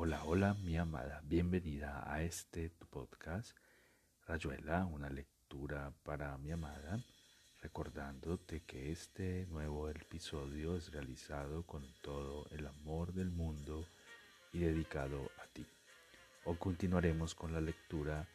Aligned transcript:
Hola, 0.00 0.22
hola, 0.26 0.54
mi 0.62 0.76
amada, 0.76 1.20
bienvenida 1.24 2.04
a 2.06 2.22
este 2.22 2.70
tu 2.70 2.86
podcast, 2.86 3.50
Rayuela, 4.28 4.86
una 4.86 5.10
lectura 5.10 5.92
para 6.04 6.38
mi 6.38 6.52
amada, 6.52 7.00
recordándote 7.62 8.60
que 8.60 8.92
este 8.92 9.46
nuevo 9.46 9.88
episodio 9.88 10.76
es 10.76 10.92
realizado 10.92 11.64
con 11.64 11.84
todo 12.00 12.46
el 12.52 12.68
amor 12.68 13.12
del 13.12 13.32
mundo 13.32 13.88
y 14.52 14.60
dedicado 14.60 15.32
a 15.42 15.48
ti. 15.52 15.66
Hoy 16.44 16.56
continuaremos 16.58 17.34
con 17.34 17.52
la 17.52 17.60
lectura 17.60 18.28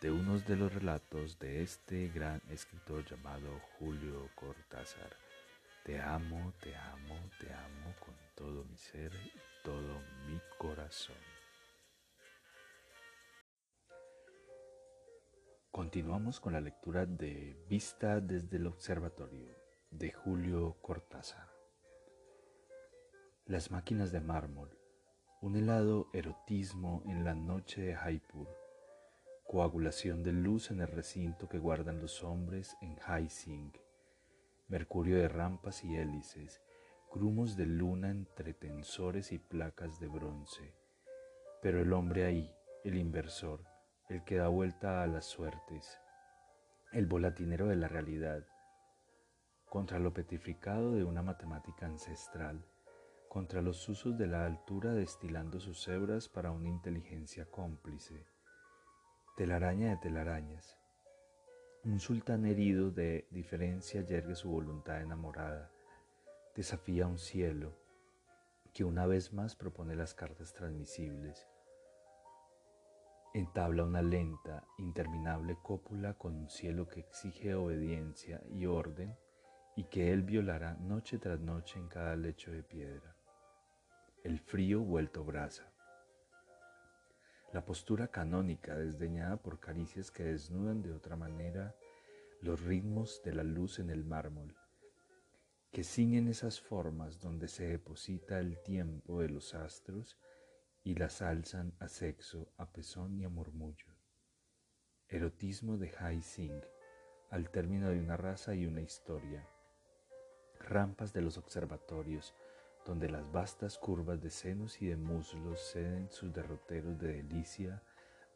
de 0.00 0.10
unos 0.10 0.46
de 0.46 0.56
los 0.56 0.72
relatos 0.72 1.38
de 1.38 1.62
este 1.62 2.08
gran 2.08 2.40
escritor 2.48 3.04
llamado 3.04 3.60
Julio 3.78 4.30
Cortázar. 4.34 5.14
Te 5.84 6.00
amo, 6.00 6.54
te 6.62 6.74
amo, 6.74 7.20
te 7.38 7.52
amo 7.52 7.94
con 8.00 8.14
todo 8.34 8.64
mi 8.64 8.78
ser 8.78 9.12
todo 9.66 10.00
mi 10.28 10.40
corazón. 10.58 11.16
Continuamos 15.72 16.38
con 16.38 16.52
la 16.52 16.60
lectura 16.60 17.04
de 17.04 17.60
Vista 17.68 18.20
desde 18.20 18.58
el 18.58 18.68
Observatorio 18.68 19.56
de 19.90 20.12
Julio 20.12 20.76
Cortázar. 20.80 21.48
Las 23.46 23.72
máquinas 23.72 24.12
de 24.12 24.20
mármol, 24.20 24.70
un 25.40 25.56
helado 25.56 26.10
erotismo 26.12 27.02
en 27.04 27.24
la 27.24 27.34
noche 27.34 27.82
de 27.82 27.96
Jaipur, 27.96 28.48
coagulación 29.48 30.22
de 30.22 30.32
luz 30.32 30.70
en 30.70 30.80
el 30.80 30.88
recinto 30.88 31.48
que 31.48 31.58
guardan 31.58 32.00
los 32.00 32.22
hombres 32.22 32.76
en 32.80 33.00
Haising, 33.04 33.72
mercurio 34.68 35.16
de 35.16 35.26
rampas 35.26 35.82
y 35.82 35.96
hélices, 35.96 36.62
grumos 37.12 37.56
de 37.56 37.66
luna 37.66 38.10
entre 38.10 38.54
tensores 38.54 39.32
y 39.32 39.38
placas 39.38 39.98
de 40.00 40.08
bronce. 40.08 40.74
Pero 41.62 41.80
el 41.80 41.92
hombre 41.92 42.24
ahí, 42.24 42.54
el 42.84 42.96
inversor, 42.96 43.64
el 44.08 44.24
que 44.24 44.36
da 44.36 44.48
vuelta 44.48 45.02
a 45.02 45.06
las 45.06 45.24
suertes, 45.24 45.98
el 46.92 47.06
volatinero 47.06 47.66
de 47.66 47.76
la 47.76 47.88
realidad, 47.88 48.46
contra 49.68 49.98
lo 49.98 50.12
petrificado 50.12 50.92
de 50.92 51.04
una 51.04 51.22
matemática 51.22 51.86
ancestral, 51.86 52.64
contra 53.28 53.62
los 53.62 53.88
usos 53.88 54.16
de 54.16 54.26
la 54.26 54.46
altura 54.46 54.92
destilando 54.92 55.60
sus 55.60 55.86
hebras 55.88 56.28
para 56.28 56.52
una 56.52 56.68
inteligencia 56.68 57.46
cómplice, 57.50 58.26
telaraña 59.36 59.90
de 59.90 59.96
telarañas, 59.96 60.78
un 61.84 62.00
sultán 62.00 62.46
herido 62.46 62.90
de 62.90 63.28
diferencia 63.30 64.00
yergue 64.00 64.34
su 64.34 64.50
voluntad 64.50 65.00
enamorada, 65.02 65.70
desafía 66.56 67.06
un 67.06 67.18
cielo 67.18 67.76
que 68.72 68.82
una 68.82 69.04
vez 69.04 69.34
más 69.34 69.54
propone 69.54 69.94
las 69.94 70.14
cartas 70.14 70.54
transmisibles. 70.54 71.46
Entabla 73.34 73.84
una 73.84 74.00
lenta, 74.00 74.64
interminable 74.78 75.58
cópula 75.62 76.14
con 76.14 76.34
un 76.34 76.48
cielo 76.48 76.88
que 76.88 77.00
exige 77.00 77.54
obediencia 77.54 78.42
y 78.48 78.64
orden 78.64 79.14
y 79.76 79.84
que 79.84 80.14
él 80.14 80.22
violará 80.22 80.72
noche 80.74 81.18
tras 81.18 81.40
noche 81.40 81.78
en 81.78 81.88
cada 81.88 82.16
lecho 82.16 82.50
de 82.50 82.62
piedra. 82.62 83.14
El 84.24 84.40
frío 84.40 84.80
vuelto 84.80 85.24
brasa. 85.24 85.70
La 87.52 87.66
postura 87.66 88.08
canónica 88.08 88.74
desdeñada 88.74 89.36
por 89.36 89.60
caricias 89.60 90.10
que 90.10 90.24
desnudan 90.24 90.80
de 90.80 90.94
otra 90.94 91.16
manera 91.16 91.76
los 92.40 92.62
ritmos 92.62 93.20
de 93.22 93.34
la 93.34 93.42
luz 93.42 93.78
en 93.78 93.90
el 93.90 94.04
mármol, 94.04 94.56
que 95.76 95.84
ciñen 95.84 96.26
esas 96.28 96.58
formas 96.58 97.20
donde 97.20 97.48
se 97.48 97.68
deposita 97.68 98.38
el 98.38 98.62
tiempo 98.62 99.20
de 99.20 99.28
los 99.28 99.54
astros 99.54 100.18
y 100.82 100.94
las 100.94 101.20
alzan 101.20 101.74
a 101.80 101.88
sexo, 101.88 102.50
a 102.56 102.72
pezón 102.72 103.18
y 103.18 103.24
a 103.24 103.28
murmullo. 103.28 103.94
Erotismo 105.06 105.76
de 105.76 105.92
Hai 105.98 106.22
Sing, 106.22 106.62
al 107.28 107.50
término 107.50 107.90
de 107.90 108.00
una 108.00 108.16
raza 108.16 108.54
y 108.54 108.64
una 108.64 108.80
historia. 108.80 109.46
Rampas 110.60 111.12
de 111.12 111.20
los 111.20 111.36
observatorios, 111.36 112.34
donde 112.86 113.10
las 113.10 113.30
vastas 113.30 113.76
curvas 113.76 114.22
de 114.22 114.30
senos 114.30 114.80
y 114.80 114.86
de 114.86 114.96
muslos 114.96 115.60
ceden 115.60 116.10
sus 116.10 116.32
derroteros 116.32 116.98
de 116.98 117.22
delicia 117.22 117.82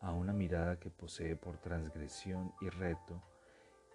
a 0.00 0.12
una 0.12 0.34
mirada 0.34 0.78
que 0.78 0.90
posee 0.90 1.36
por 1.36 1.56
transgresión 1.56 2.52
y 2.60 2.68
reto 2.68 3.24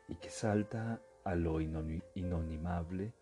y 0.08 0.16
que 0.16 0.32
salta 0.32 1.00
a 1.24 1.36
lo 1.36 1.62
inonimable 1.62 3.14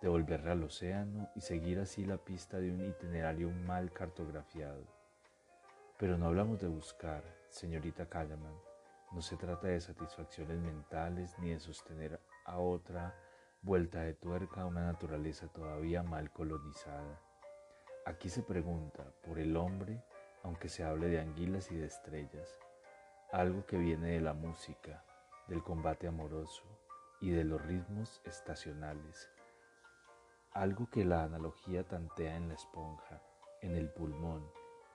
devolverla 0.02 0.52
al 0.52 0.64
océano 0.64 1.30
y 1.36 1.40
seguir 1.40 1.78
así 1.78 2.04
la 2.04 2.18
pista 2.18 2.58
de 2.58 2.72
un 2.72 2.84
itinerario 2.84 3.50
mal 3.50 3.92
cartografiado. 3.92 4.84
Pero 5.96 6.18
no 6.18 6.26
hablamos 6.26 6.60
de 6.60 6.66
buscar, 6.66 7.22
señorita 7.48 8.06
Callaman, 8.08 8.56
no 9.12 9.22
se 9.22 9.36
trata 9.36 9.68
de 9.68 9.80
satisfacciones 9.80 10.58
mentales 10.58 11.38
ni 11.38 11.50
de 11.50 11.60
sostener 11.60 12.20
a 12.44 12.58
otra 12.58 13.14
vuelta 13.62 14.00
de 14.00 14.14
tuerca 14.14 14.62
a 14.62 14.66
una 14.66 14.84
naturaleza 14.86 15.46
todavía 15.46 16.02
mal 16.02 16.32
colonizada. 16.32 17.20
Aquí 18.04 18.28
se 18.28 18.42
pregunta 18.42 19.04
por 19.22 19.38
el 19.38 19.56
hombre, 19.56 20.02
aunque 20.42 20.68
se 20.68 20.82
hable 20.82 21.06
de 21.06 21.20
anguilas 21.20 21.70
y 21.70 21.76
de 21.76 21.86
estrellas, 21.86 22.58
algo 23.30 23.64
que 23.66 23.78
viene 23.78 24.08
de 24.08 24.20
la 24.20 24.32
música, 24.32 25.04
del 25.46 25.62
combate 25.62 26.08
amoroso 26.08 26.64
y 27.20 27.30
de 27.30 27.44
los 27.44 27.62
ritmos 27.64 28.20
estacionales, 28.24 29.30
algo 30.54 30.88
que 30.90 31.04
la 31.04 31.24
analogía 31.24 31.82
tantea 31.84 32.36
en 32.36 32.48
la 32.48 32.54
esponja, 32.54 33.22
en 33.62 33.74
el 33.74 33.88
pulmón 33.88 34.46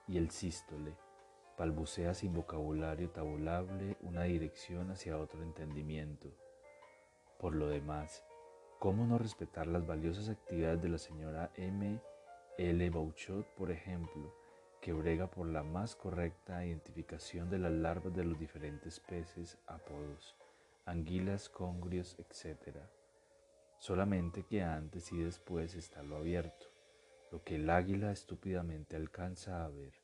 y 0.06 0.16
el 0.16 0.30
sístole, 0.30 0.96
balbucea 1.58 2.14
sin 2.14 2.32
vocabulario 2.32 3.10
tabulable 3.10 3.96
una 4.02 4.22
dirección 4.22 4.92
hacia 4.92 5.18
otro 5.18 5.42
entendimiento. 5.42 6.28
Por 7.40 7.56
lo 7.56 7.68
demás, 7.68 8.24
¿cómo 8.78 9.04
no 9.04 9.18
respetar 9.18 9.66
las 9.66 9.84
valiosas 9.84 10.28
actividades 10.28 10.80
de 10.80 10.88
la 10.90 10.98
señora 10.98 11.50
M. 11.56 12.00
L. 12.56 12.90
Bouchot, 12.90 13.46
por 13.54 13.72
ejemplo, 13.72 14.32
que 14.80 14.92
brega 14.92 15.28
por 15.28 15.48
la 15.48 15.64
más 15.64 15.96
correcta 15.96 16.64
identificación 16.64 17.50
de 17.50 17.58
las 17.58 17.72
larvas 17.72 18.14
de 18.14 18.24
los 18.24 18.38
diferentes 18.38 19.00
peces, 19.00 19.58
apodos, 19.66 20.36
anguilas, 20.86 21.48
congrios, 21.48 22.16
etc.? 22.18 22.97
Solamente 23.78 24.42
que 24.42 24.62
antes 24.62 25.12
y 25.12 25.18
después 25.18 25.76
está 25.76 26.02
lo 26.02 26.16
abierto, 26.16 26.66
lo 27.30 27.44
que 27.44 27.54
el 27.54 27.70
águila 27.70 28.10
estúpidamente 28.10 28.96
alcanza 28.96 29.64
a 29.64 29.68
ver 29.68 29.94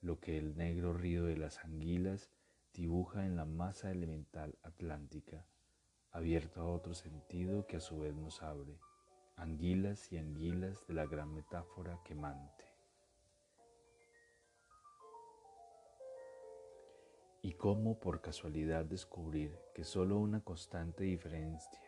lo 0.00 0.20
que 0.20 0.36
el 0.36 0.56
negro 0.56 0.92
río 0.92 1.24
de 1.24 1.36
las 1.36 1.64
anguilas 1.64 2.30
dibuja 2.74 3.24
en 3.24 3.36
la 3.36 3.46
masa 3.46 3.90
elemental 3.90 4.58
atlántica, 4.62 5.46
abierto 6.10 6.60
a 6.60 6.66
otro 6.66 6.92
sentido 6.92 7.66
que 7.66 7.76
a 7.76 7.80
su 7.80 8.00
vez 8.00 8.14
nos 8.14 8.42
abre, 8.42 8.78
anguilas 9.36 10.12
y 10.12 10.18
anguilas 10.18 10.86
de 10.86 10.94
la 10.94 11.06
gran 11.06 11.32
metáfora 11.32 12.00
quemante. 12.04 12.64
Y 17.40 17.52
cómo 17.52 17.98
por 17.98 18.20
casualidad 18.20 18.84
descubrir 18.84 19.56
que 19.74 19.84
solo 19.84 20.18
una 20.18 20.42
constante 20.42 21.04
diferencia 21.04 21.83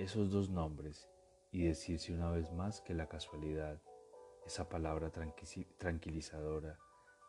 esos 0.00 0.30
dos 0.30 0.48
nombres 0.48 1.06
y 1.52 1.64
decirse 1.64 2.14
una 2.14 2.30
vez 2.30 2.50
más 2.52 2.80
que 2.80 2.94
la 2.94 3.06
casualidad, 3.06 3.82
esa 4.46 4.66
palabra 4.66 5.12
tranquilizadora, 5.76 6.78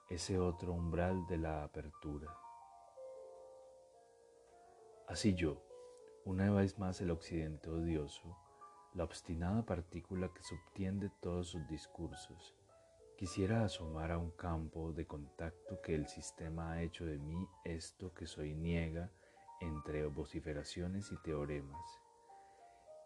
ese 0.10 0.40
otro 0.40 0.72
umbral 0.72 1.28
de 1.28 1.38
la 1.38 1.66
apertura. 1.66 2.34
Así 5.06 5.34
yo, 5.34 5.62
una 6.24 6.50
vez 6.50 6.80
más 6.80 7.02
el 7.02 7.12
occidente 7.12 7.70
odioso, 7.70 8.38
la 8.94 9.04
obstinada 9.04 9.66
partícula 9.66 10.30
que 10.34 10.42
subtiende 10.42 11.12
todos 11.20 11.50
sus 11.50 11.68
discursos, 11.68 12.56
quisiera 13.18 13.66
asomar 13.66 14.12
a 14.12 14.18
un 14.18 14.32
campo 14.32 14.94
de 14.94 15.06
contacto 15.06 15.82
que 15.82 15.94
el 15.94 16.08
sistema 16.08 16.72
ha 16.72 16.84
hecho 16.84 17.06
de 17.06 17.18
mí 17.18 17.50
esto 17.66 18.14
que 18.14 18.28
soy 18.28 18.54
niega 18.54 19.12
entre 19.60 20.06
vociferaciones 20.06 21.12
y 21.12 21.18
teoremas. 21.18 22.01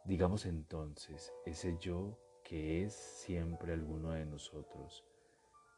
Digamos 0.05 0.45
entonces, 0.45 1.33
ese 1.47 1.79
yo 1.79 2.19
que 2.43 2.83
es 2.83 2.93
siempre 2.93 3.73
alguno 3.73 4.11
de 4.11 4.27
nosotros, 4.27 5.03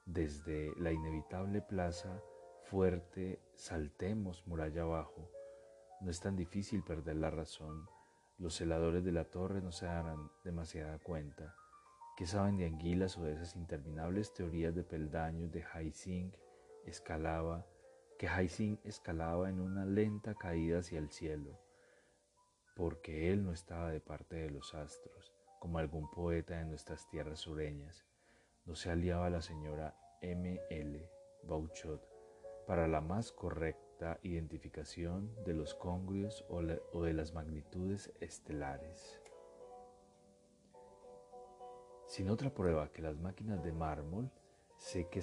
desde 0.05 0.73
la 0.75 0.91
inevitable 0.91 1.61
plaza 1.61 2.21
fuerte, 2.63 3.39
saltemos 3.55 4.45
muralla 4.45 4.81
abajo. 4.81 5.31
No 6.01 6.11
es 6.11 6.19
tan 6.19 6.35
difícil 6.35 6.83
perder 6.83 7.15
la 7.15 7.29
razón. 7.29 7.87
Los 8.37 8.55
celadores 8.55 9.05
de 9.05 9.13
la 9.13 9.23
torre 9.23 9.61
no 9.61 9.71
se 9.71 9.85
darán 9.85 10.29
demasiada 10.43 10.99
cuenta. 10.99 11.55
¿Qué 12.17 12.27
saben 12.27 12.57
de 12.57 12.65
anguilas 12.65 13.17
o 13.17 13.23
de 13.23 13.31
esas 13.31 13.55
interminables 13.55 14.33
teorías 14.33 14.75
de 14.75 14.83
peldaños 14.83 15.53
de 15.53 15.63
Haising 15.63 16.35
escalaba, 16.85 17.65
que 18.19 18.27
Haising 18.27 18.77
escalaba 18.83 19.49
en 19.49 19.61
una 19.61 19.85
lenta 19.85 20.35
caída 20.35 20.79
hacia 20.79 20.99
el 20.99 21.11
cielo? 21.11 21.57
Porque 22.77 23.33
él 23.33 23.43
no 23.43 23.51
estaba 23.51 23.91
de 23.91 23.99
parte 23.99 24.37
de 24.37 24.51
los 24.51 24.73
astros, 24.73 25.33
como 25.59 25.79
algún 25.79 26.09
poeta 26.11 26.57
de 26.57 26.65
nuestras 26.65 27.09
tierras 27.09 27.39
sureñas 27.39 28.05
no 28.67 28.75
se 28.75 28.91
aliaba 28.91 29.29
la 29.29 29.41
señora 29.41 29.95
M. 30.21 30.59
L. 30.69 31.09
Bouchot 31.43 32.05
para 32.67 32.85
la 32.89 32.99
más 32.99 33.31
correcta 33.31 34.19
identificación 34.23 35.33
de 35.45 35.53
los 35.53 35.73
congrios 35.73 36.43
o, 36.49 36.61
de 36.61 37.13
las 37.13 37.33
magnitudes 37.33 38.11
estelares. 38.19 39.21
Sin 42.07 42.29
otra 42.29 42.53
prueba 42.53 42.91
que 42.91 43.01
las 43.01 43.17
máquinas 43.17 43.63
de 43.63 43.71
mármol, 43.71 44.29
sé 44.77 45.07
que 45.07 45.21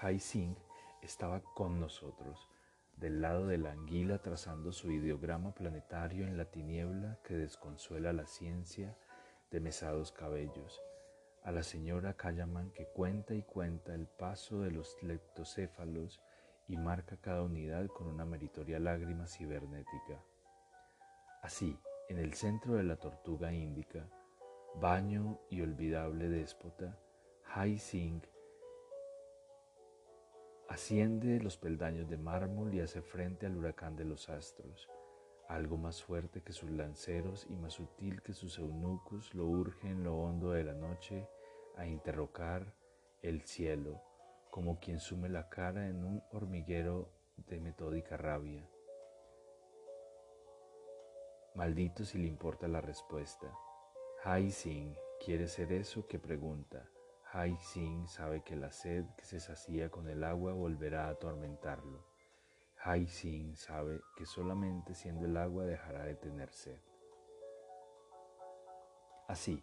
Haising 0.00 0.56
estaba 1.02 1.42
con 1.54 1.78
nosotros, 1.78 2.48
del 2.96 3.20
lado 3.20 3.46
de 3.46 3.58
la 3.58 3.72
anguila 3.72 4.18
trazando 4.18 4.72
su 4.72 4.90
ideograma 4.90 5.54
planetario 5.54 6.26
en 6.26 6.36
la 6.36 6.46
tiniebla 6.46 7.18
que 7.24 7.34
desconsuela 7.34 8.12
la 8.12 8.26
ciencia 8.26 8.96
de 9.50 9.60
mesados 9.60 10.12
cabellos 10.12 10.82
a 11.46 11.52
la 11.52 11.62
señora 11.62 12.14
Callaman 12.14 12.72
que 12.72 12.86
cuenta 12.86 13.32
y 13.32 13.42
cuenta 13.42 13.94
el 13.94 14.08
paso 14.08 14.62
de 14.62 14.72
los 14.72 15.00
leptocéfalos 15.00 16.20
y 16.66 16.76
marca 16.76 17.16
cada 17.18 17.42
unidad 17.42 17.86
con 17.86 18.08
una 18.08 18.24
meritoria 18.24 18.80
lágrima 18.80 19.28
cibernética. 19.28 20.20
Así, 21.42 21.78
en 22.08 22.18
el 22.18 22.34
centro 22.34 22.74
de 22.74 22.82
la 22.82 22.96
tortuga 22.96 23.52
índica, 23.52 24.08
baño 24.80 25.38
y 25.48 25.60
olvidable 25.60 26.28
déspota, 26.28 26.98
Hai 27.54 27.78
Sing 27.78 28.20
asciende 30.68 31.40
los 31.40 31.56
peldaños 31.56 32.08
de 32.08 32.18
mármol 32.18 32.74
y 32.74 32.80
hace 32.80 33.02
frente 33.02 33.46
al 33.46 33.56
huracán 33.56 33.96
de 33.96 34.04
los 34.04 34.28
astros. 34.28 34.88
Algo 35.48 35.76
más 35.76 36.02
fuerte 36.02 36.42
que 36.42 36.52
sus 36.52 36.70
lanceros 36.70 37.46
y 37.48 37.54
más 37.54 37.74
sutil 37.74 38.22
que 38.22 38.32
sus 38.32 38.58
eunucos 38.58 39.32
lo 39.34 39.46
urge 39.46 39.88
en 39.88 40.02
lo 40.02 40.16
hondo 40.16 40.50
de 40.50 40.64
la 40.64 40.74
noche 40.74 41.28
a 41.76 41.86
interrogar 41.86 42.74
el 43.22 43.42
cielo 43.42 44.02
como 44.50 44.80
quien 44.80 45.00
sume 45.00 45.28
la 45.28 45.50
cara 45.50 45.86
en 45.86 46.02
un 46.02 46.22
hormiguero 46.32 47.10
de 47.36 47.60
metódica 47.60 48.16
rabia. 48.16 48.66
Maldito 51.54 52.04
si 52.04 52.18
le 52.18 52.26
importa 52.26 52.66
la 52.66 52.80
respuesta. 52.80 53.52
Hai 54.24 54.50
Sing 54.50 54.96
quiere 55.22 55.46
ser 55.46 55.72
eso 55.72 56.06
que 56.06 56.18
pregunta. 56.18 56.88
Hai 57.38 57.54
Sing 57.60 58.08
sabe 58.08 58.40
que 58.42 58.56
la 58.56 58.72
sed 58.72 59.04
que 59.14 59.26
se 59.26 59.40
sacía 59.40 59.90
con 59.90 60.08
el 60.08 60.24
agua 60.24 60.54
volverá 60.54 61.04
a 61.04 61.10
atormentarlo. 61.10 62.02
Hai 62.82 63.06
Sing 63.06 63.54
sabe 63.56 64.00
que 64.16 64.24
solamente 64.24 64.94
siendo 64.94 65.26
el 65.26 65.36
agua 65.36 65.66
dejará 65.66 66.04
de 66.04 66.14
tener 66.14 66.50
sed. 66.50 66.80
Así, 69.28 69.62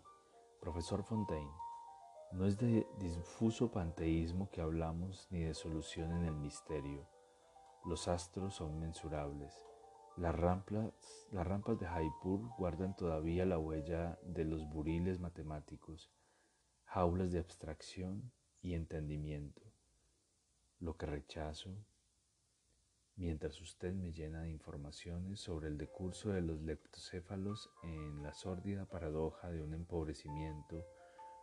profesor 0.62 1.04
Fontaine, 1.04 1.52
no 2.34 2.46
es 2.46 2.60
de 2.60 2.86
difuso 3.00 3.72
panteísmo 3.72 4.52
que 4.52 4.62
hablamos 4.62 5.28
ni 5.31 5.42
de 5.42 5.56
solución 5.56 6.12
en 6.12 6.25
el 6.25 6.36
misterio. 6.36 7.10
Los 7.86 8.08
astros 8.08 8.54
son 8.54 8.80
mensurables. 8.80 9.66
Las 10.16 10.36
rampas, 10.36 10.94
las 11.32 11.48
rampas 11.48 11.80
de 11.80 11.88
Jaipur 11.88 12.39
guardan 12.56 12.96
todavía 12.96 13.48
la 13.48 13.58
huella 13.58 14.20
de 14.22 14.46
los 14.46 14.70
buriles 14.70 15.20
matemáticos, 15.20 16.12
jaulas 16.93 17.31
de 17.31 17.39
abstracción 17.39 18.31
y 18.62 18.75
entendimiento. 18.75 19.63
Lo 20.79 20.95
que 20.95 21.07
rechazo, 21.07 21.75
mientras 23.15 23.59
usted 23.62 23.95
me 23.95 24.12
llena 24.12 24.43
de 24.43 24.51
informaciones 24.51 25.39
sobre 25.39 25.69
el 25.69 25.79
decurso 25.79 26.29
de 26.29 26.41
los 26.41 26.62
leptocéfalos 26.62 27.71
en 27.81 28.21
la 28.21 28.31
sórdida 28.35 28.85
paradoja 28.85 29.50
de 29.50 29.63
un 29.63 29.73
empobrecimiento, 29.73 30.85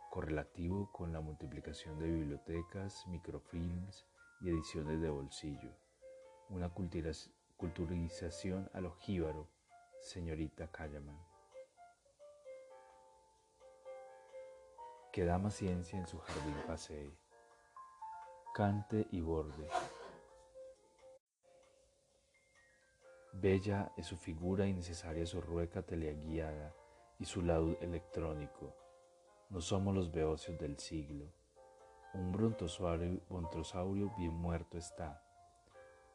correlativo 0.09 0.89
con 0.93 1.11
la 1.11 1.19
multiplicación 1.19 1.99
de 1.99 2.09
bibliotecas, 2.09 3.05
microfilms 3.07 4.05
y 4.39 4.51
ediciones 4.51 5.01
de 5.01 5.09
bolsillo. 5.09 5.75
Una 6.47 6.69
culturización 7.57 8.69
al 8.73 8.85
ojíbaro, 8.85 9.49
señorita 9.99 10.71
Callaman. 10.71 11.30
Que 15.11 15.25
da 15.25 15.37
más 15.37 15.55
ciencia 15.55 15.99
en 15.99 16.07
su 16.07 16.19
jardín 16.19 16.55
pasee. 16.67 17.11
Cante 18.53 19.07
y 19.11 19.21
borde. 19.21 19.69
Bella 23.33 23.91
es 23.97 24.07
su 24.07 24.17
figura 24.17 24.67
y 24.67 24.73
necesaria 24.73 25.25
su 25.25 25.41
rueca 25.41 25.81
teleguiada 25.81 26.73
y 27.19 27.25
su 27.25 27.41
lado 27.41 27.77
electrónico 27.81 28.73
no 29.51 29.59
somos 29.59 29.93
los 29.93 30.13
beocios 30.13 30.57
del 30.57 30.79
siglo. 30.79 31.25
Un 32.13 32.31
brontosaurio 32.31 34.09
bien 34.17 34.33
muerto 34.33 34.77
está, 34.77 35.21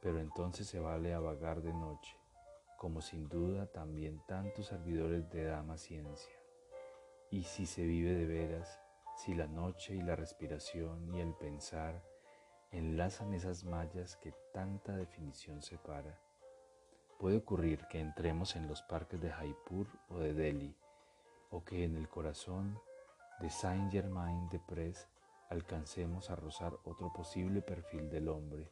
pero 0.00 0.20
entonces 0.20 0.66
se 0.66 0.80
vale 0.80 1.12
a 1.12 1.20
vagar 1.20 1.60
de 1.60 1.74
noche, 1.74 2.16
como 2.78 3.02
sin 3.02 3.28
duda 3.28 3.66
también 3.66 4.22
tantos 4.26 4.68
servidores 4.68 5.28
de 5.28 5.44
dama 5.44 5.76
ciencia. 5.76 6.32
Y 7.30 7.42
si 7.42 7.66
se 7.66 7.84
vive 7.84 8.14
de 8.14 8.24
veras, 8.24 8.80
si 9.16 9.34
la 9.34 9.46
noche 9.46 9.94
y 9.94 10.02
la 10.02 10.14
respiración 10.14 11.14
y 11.14 11.20
el 11.20 11.32
pensar 11.34 12.04
enlazan 12.70 13.32
esas 13.32 13.64
mallas 13.64 14.16
que 14.16 14.34
tanta 14.52 14.94
definición 14.94 15.62
separa, 15.62 16.20
puede 17.18 17.38
ocurrir 17.38 17.86
que 17.88 17.98
entremos 17.98 18.56
en 18.56 18.68
los 18.68 18.82
parques 18.82 19.18
de 19.18 19.30
Jaipur 19.30 19.88
o 20.10 20.18
de 20.18 20.34
Delhi, 20.34 20.76
o 21.50 21.64
que 21.64 21.84
en 21.84 21.96
el 21.96 22.10
corazón 22.10 22.78
de 23.40 23.48
Saint-Germain-de-Prés 23.48 25.08
alcancemos 25.48 26.28
a 26.28 26.36
rozar 26.36 26.76
otro 26.84 27.10
posible 27.10 27.62
perfil 27.62 28.10
del 28.10 28.28
hombre. 28.28 28.70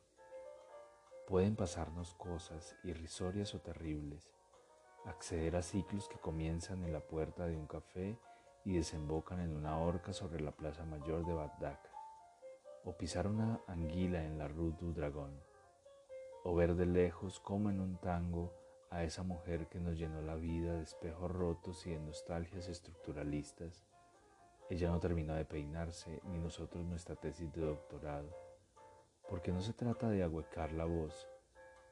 Pueden 1.26 1.56
pasarnos 1.56 2.12
cosas 2.14 2.76
irrisorias 2.84 3.54
o 3.54 3.60
terribles, 3.62 4.30
acceder 5.06 5.56
a 5.56 5.62
ciclos 5.62 6.06
que 6.06 6.18
comienzan 6.18 6.84
en 6.84 6.92
la 6.92 7.00
puerta 7.00 7.46
de 7.46 7.56
un 7.56 7.66
café 7.66 8.18
y 8.64 8.74
desembocan 8.74 9.40
en 9.40 9.54
una 9.54 9.78
horca 9.78 10.12
sobre 10.12 10.40
la 10.40 10.52
plaza 10.52 10.84
mayor 10.84 11.24
de 11.26 11.34
Bagdad, 11.34 11.78
o 12.84 12.92
pisar 12.92 13.26
una 13.26 13.60
anguila 13.66 14.24
en 14.24 14.38
la 14.38 14.48
Rue 14.48 14.72
du 14.78 14.92
Dragón, 14.92 15.38
o 16.44 16.54
ver 16.54 16.74
de 16.74 16.86
lejos 16.86 17.40
como 17.40 17.70
en 17.70 17.80
un 17.80 17.96
tango 17.98 18.52
a 18.90 19.02
esa 19.02 19.22
mujer 19.22 19.68
que 19.68 19.80
nos 19.80 19.98
llenó 19.98 20.22
la 20.22 20.36
vida 20.36 20.74
de 20.74 20.82
espejos 20.82 21.30
rotos 21.30 21.86
y 21.86 21.90
de 21.90 22.00
nostalgias 22.00 22.68
estructuralistas. 22.68 23.84
Ella 24.70 24.90
no 24.90 25.00
terminó 25.00 25.34
de 25.34 25.44
peinarse, 25.44 26.20
ni 26.24 26.38
nosotros 26.38 26.84
nuestra 26.84 27.16
tesis 27.16 27.52
de 27.52 27.62
doctorado, 27.62 28.28
porque 29.28 29.52
no 29.52 29.60
se 29.60 29.72
trata 29.72 30.08
de 30.08 30.22
ahuecar 30.22 30.72
la 30.72 30.84
voz, 30.84 31.28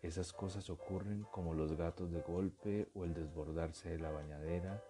esas 0.02 0.32
cosas 0.32 0.68
ocurren 0.68 1.24
como 1.30 1.54
los 1.54 1.76
gatos 1.76 2.10
de 2.10 2.22
golpe 2.22 2.88
o 2.94 3.04
el 3.04 3.14
desbordarse 3.14 3.88
de 3.88 3.98
la 4.00 4.10
bañadera 4.10 4.82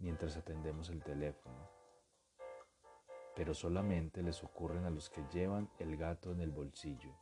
mientras 0.00 0.36
atendemos 0.36 0.90
el 0.90 1.02
teléfono. 1.02 1.68
Pero 3.36 3.54
solamente 3.54 4.22
les 4.22 4.42
ocurren 4.42 4.84
a 4.84 4.90
los 4.90 5.08
que 5.08 5.22
llevan 5.32 5.70
el 5.78 5.96
gato 5.96 6.32
en 6.32 6.40
el 6.40 6.50
bolsillo. 6.50 7.14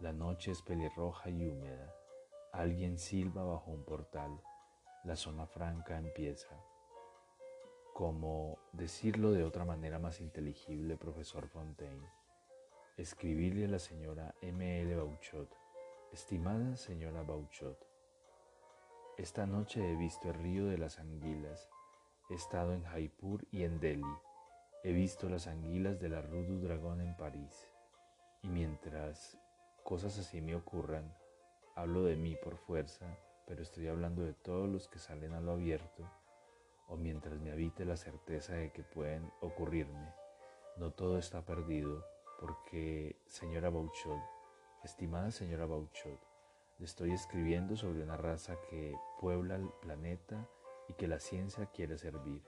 La 0.00 0.12
noche 0.12 0.52
es 0.52 0.62
pelirroja 0.62 1.30
y 1.30 1.46
húmeda. 1.46 1.94
Alguien 2.52 2.98
silba 2.98 3.42
bajo 3.42 3.70
un 3.70 3.84
portal. 3.84 4.40
La 5.04 5.16
zona 5.16 5.46
franca 5.46 5.96
empieza. 5.96 6.54
Como 7.94 8.58
decirlo 8.72 9.32
de 9.32 9.44
otra 9.44 9.64
manera 9.64 9.98
más 9.98 10.20
inteligible, 10.20 10.96
profesor 10.96 11.48
Fontaine, 11.48 12.06
escribirle 12.96 13.64
a 13.64 13.68
la 13.68 13.78
señora 13.78 14.34
M. 14.42 14.82
L. 14.82 14.96
Bauchot 14.96 15.60
Estimada 16.12 16.76
señora 16.76 17.22
Bauchot, 17.22 17.86
esta 19.16 19.46
noche 19.46 19.92
he 19.92 19.94
visto 19.94 20.28
el 20.28 20.34
río 20.34 20.66
de 20.66 20.76
las 20.76 20.98
anguilas. 20.98 21.70
He 22.30 22.34
estado 22.34 22.74
en 22.74 22.84
Jaipur 22.84 23.44
y 23.50 23.64
en 23.64 23.80
Delhi. 23.80 24.16
He 24.84 24.92
visto 24.92 25.28
las 25.28 25.48
anguilas 25.48 25.98
de 25.98 26.08
la 26.08 26.22
Rue 26.22 26.46
du 26.46 26.60
Dragon 26.60 27.00
en 27.00 27.16
París. 27.16 27.68
Y 28.44 28.48
mientras 28.48 29.36
cosas 29.82 30.16
así 30.16 30.40
me 30.40 30.54
ocurran, 30.54 31.12
hablo 31.74 32.04
de 32.04 32.14
mí 32.14 32.36
por 32.36 32.56
fuerza, 32.56 33.18
pero 33.48 33.62
estoy 33.62 33.88
hablando 33.88 34.22
de 34.22 34.32
todos 34.32 34.68
los 34.68 34.86
que 34.86 35.00
salen 35.00 35.32
a 35.32 35.40
lo 35.40 35.50
abierto, 35.50 36.08
o 36.86 36.96
mientras 36.96 37.40
me 37.40 37.50
habite 37.50 37.84
la 37.84 37.96
certeza 37.96 38.54
de 38.54 38.70
que 38.70 38.84
pueden 38.84 39.28
ocurrirme. 39.40 40.14
No 40.76 40.92
todo 40.92 41.18
está 41.18 41.44
perdido, 41.44 42.06
porque, 42.38 43.16
señora 43.26 43.70
Bauchot, 43.70 44.22
Estimada 44.84 45.32
señora 45.32 45.66
Bauchot, 45.66 46.20
le 46.78 46.84
estoy 46.84 47.10
escribiendo 47.10 47.74
sobre 47.74 48.04
una 48.04 48.16
raza 48.16 48.54
que 48.70 48.96
puebla 49.18 49.56
el 49.56 49.68
planeta 49.82 50.48
y 50.90 50.94
que 50.94 51.06
la 51.06 51.20
ciencia 51.20 51.66
quiere 51.66 51.96
servir. 51.96 52.42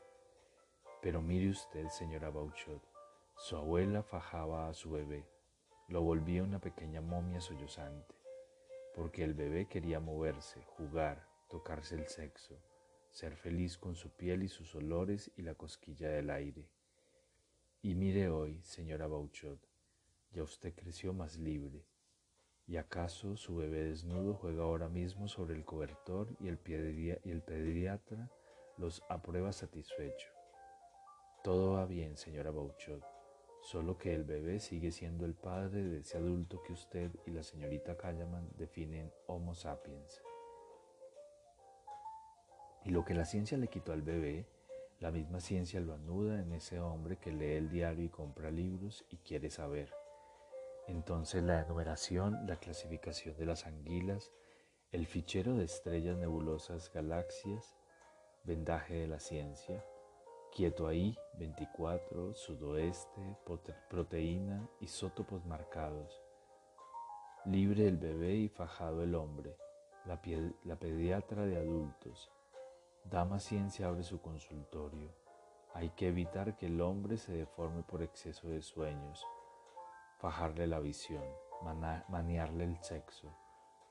Pero 1.00 1.22
mire 1.22 1.48
usted, 1.48 1.86
señora 1.90 2.28
Bauchot, 2.28 2.82
su 3.36 3.56
abuela 3.56 4.02
fajaba 4.02 4.68
a 4.68 4.74
su 4.74 4.90
bebé, 4.90 5.24
lo 5.86 6.02
volvía 6.02 6.42
una 6.42 6.60
pequeña 6.60 7.00
momia 7.00 7.40
sollozante, 7.40 8.16
porque 8.96 9.22
el 9.22 9.34
bebé 9.34 9.68
quería 9.68 10.00
moverse, 10.00 10.60
jugar, 10.64 11.28
tocarse 11.48 11.94
el 11.94 12.08
sexo, 12.08 12.60
ser 13.12 13.36
feliz 13.36 13.78
con 13.78 13.94
su 13.94 14.10
piel 14.10 14.42
y 14.42 14.48
sus 14.48 14.74
olores 14.74 15.30
y 15.36 15.42
la 15.42 15.54
cosquilla 15.54 16.08
del 16.08 16.28
aire. 16.28 16.68
Y 17.80 17.94
mire 17.94 18.28
hoy, 18.28 18.60
señora 18.64 19.06
Bauchot, 19.06 19.60
ya 20.32 20.42
usted 20.42 20.74
creció 20.74 21.12
más 21.12 21.36
libre, 21.36 21.86
¿Y 22.72 22.78
acaso 22.78 23.36
su 23.36 23.56
bebé 23.56 23.84
desnudo 23.84 24.32
juega 24.32 24.62
ahora 24.62 24.88
mismo 24.88 25.28
sobre 25.28 25.54
el 25.54 25.62
cobertor 25.62 26.34
y 26.40 26.48
el, 26.48 26.58
y 27.22 27.30
el 27.30 27.42
pediatra 27.42 28.30
los 28.78 29.02
aprueba 29.10 29.52
satisfecho? 29.52 30.30
Todo 31.44 31.74
va 31.74 31.84
bien, 31.84 32.16
señora 32.16 32.50
Bouchot, 32.50 33.04
solo 33.60 33.98
que 33.98 34.14
el 34.14 34.24
bebé 34.24 34.58
sigue 34.58 34.90
siendo 34.90 35.26
el 35.26 35.34
padre 35.34 35.84
de 35.84 35.98
ese 35.98 36.16
adulto 36.16 36.62
que 36.62 36.72
usted 36.72 37.10
y 37.26 37.32
la 37.32 37.42
señorita 37.42 37.98
Kallaman 37.98 38.48
definen 38.56 39.12
Homo 39.26 39.54
sapiens. 39.54 40.22
Y 42.86 42.90
lo 42.90 43.04
que 43.04 43.12
la 43.12 43.26
ciencia 43.26 43.58
le 43.58 43.68
quitó 43.68 43.92
al 43.92 44.00
bebé, 44.00 44.46
la 44.98 45.10
misma 45.10 45.40
ciencia 45.40 45.78
lo 45.78 45.92
anuda 45.92 46.40
en 46.40 46.52
ese 46.52 46.80
hombre 46.80 47.18
que 47.18 47.32
lee 47.32 47.52
el 47.52 47.68
diario 47.68 48.06
y 48.06 48.08
compra 48.08 48.50
libros 48.50 49.04
y 49.10 49.18
quiere 49.18 49.50
saber. 49.50 50.01
Entonces 50.86 51.42
la 51.42 51.60
enumeración, 51.60 52.46
la 52.46 52.56
clasificación 52.56 53.36
de 53.36 53.46
las 53.46 53.66
anguilas, 53.66 54.32
el 54.90 55.06
fichero 55.06 55.54
de 55.54 55.64
estrellas 55.64 56.18
nebulosas, 56.18 56.92
galaxias, 56.92 57.76
vendaje 58.44 58.94
de 58.94 59.06
la 59.06 59.20
ciencia, 59.20 59.84
quieto 60.54 60.86
ahí, 60.86 61.16
24, 61.38 62.34
sudoeste, 62.34 63.36
proteína, 63.88 64.68
isótopos 64.80 65.46
marcados, 65.46 66.20
libre 67.46 67.86
el 67.86 67.96
bebé 67.96 68.34
y 68.34 68.48
fajado 68.48 69.02
el 69.02 69.14
hombre, 69.14 69.56
la, 70.04 70.20
la 70.64 70.76
pediatra 70.76 71.46
de 71.46 71.56
adultos, 71.56 72.30
Dama 73.04 73.40
Ciencia 73.40 73.88
abre 73.88 74.04
su 74.04 74.20
consultorio. 74.20 75.10
Hay 75.74 75.90
que 75.90 76.08
evitar 76.08 76.56
que 76.56 76.66
el 76.66 76.80
hombre 76.80 77.16
se 77.16 77.32
deforme 77.32 77.82
por 77.82 78.02
exceso 78.02 78.48
de 78.48 78.62
sueños 78.62 79.26
fajarle 80.22 80.68
la 80.68 80.78
visión, 80.78 81.24
maniarle 82.08 82.62
el 82.62 82.80
sexo, 82.80 83.36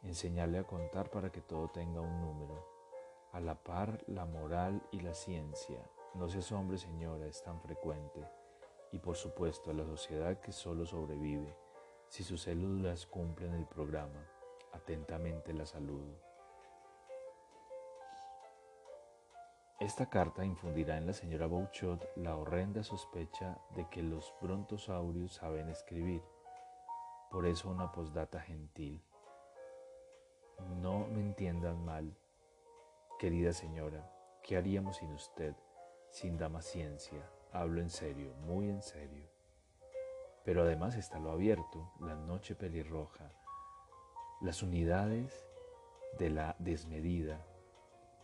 enseñarle 0.02 0.60
a 0.60 0.64
contar 0.64 1.12
para 1.12 1.30
que 1.30 1.42
todo 1.42 1.68
tenga 1.68 2.00
un 2.00 2.22
número. 2.22 2.66
A 3.34 3.42
la 3.42 3.56
par, 3.56 4.02
la 4.08 4.26
moral 4.26 4.82
y 4.92 5.02
la 5.02 5.14
ciencia. 5.14 5.86
No 6.14 6.30
seas 6.30 6.50
hombre, 6.54 6.78
señora, 6.78 7.26
es 7.26 7.44
tan 7.44 7.60
frecuente. 7.60 8.26
Y 8.94 9.00
por 9.00 9.18
supuesto, 9.18 9.74
la 9.74 9.84
sociedad 9.84 10.40
que 10.40 10.54
solo 10.54 10.86
sobrevive 10.86 11.54
si 12.08 12.24
sus 12.24 12.44
células 12.44 13.06
cumplen 13.06 13.54
el 13.54 13.66
programa. 13.66 14.26
Atentamente 14.72 15.54
la 15.54 15.66
salud. 15.66 16.14
Esta 19.82 20.06
carta 20.06 20.46
infundirá 20.46 21.00
en 21.00 21.08
la 21.08 21.14
señora 21.14 21.48
Bouchot 21.48 22.16
la 22.16 22.36
horrenda 22.36 22.84
sospecha 22.84 23.58
de 23.76 23.90
que 23.90 24.04
los 24.04 24.32
brontosaurios 24.40 25.34
saben 25.34 25.70
escribir. 25.70 26.22
Por 27.32 27.48
eso 27.48 27.68
una 27.68 27.92
postdata 27.92 28.40
gentil. 28.42 29.02
No 30.84 31.08
me 31.08 31.22
entiendan 31.22 31.84
mal, 31.84 32.16
querida 33.18 33.54
señora, 33.54 34.08
¿qué 34.44 34.56
haríamos 34.56 34.98
sin 34.98 35.14
usted, 35.14 35.56
sin 36.12 36.38
dama 36.38 36.62
ciencia? 36.62 37.28
Hablo 37.52 37.82
en 37.82 37.90
serio, 37.90 38.36
muy 38.46 38.70
en 38.70 38.84
serio. 38.84 39.26
Pero 40.46 40.62
además 40.62 40.96
está 40.96 41.18
lo 41.18 41.32
abierto, 41.32 41.92
la 42.02 42.14
noche 42.14 42.54
pelirroja, 42.54 43.32
las 44.42 44.62
unidades 44.62 45.44
de 46.20 46.30
la 46.30 46.56
desmedida, 46.60 47.44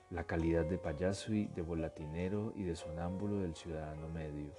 la 0.09 0.23
calidad 0.23 0.65
de 0.65 0.77
payaso 0.77 1.33
y 1.33 1.47
de 1.47 1.61
volatinero 1.61 2.53
y 2.55 2.63
de 2.63 2.77
sonámbulo 2.77 3.41
del 3.41 3.55
ciudadano 3.55 4.07
medio, 4.07 4.55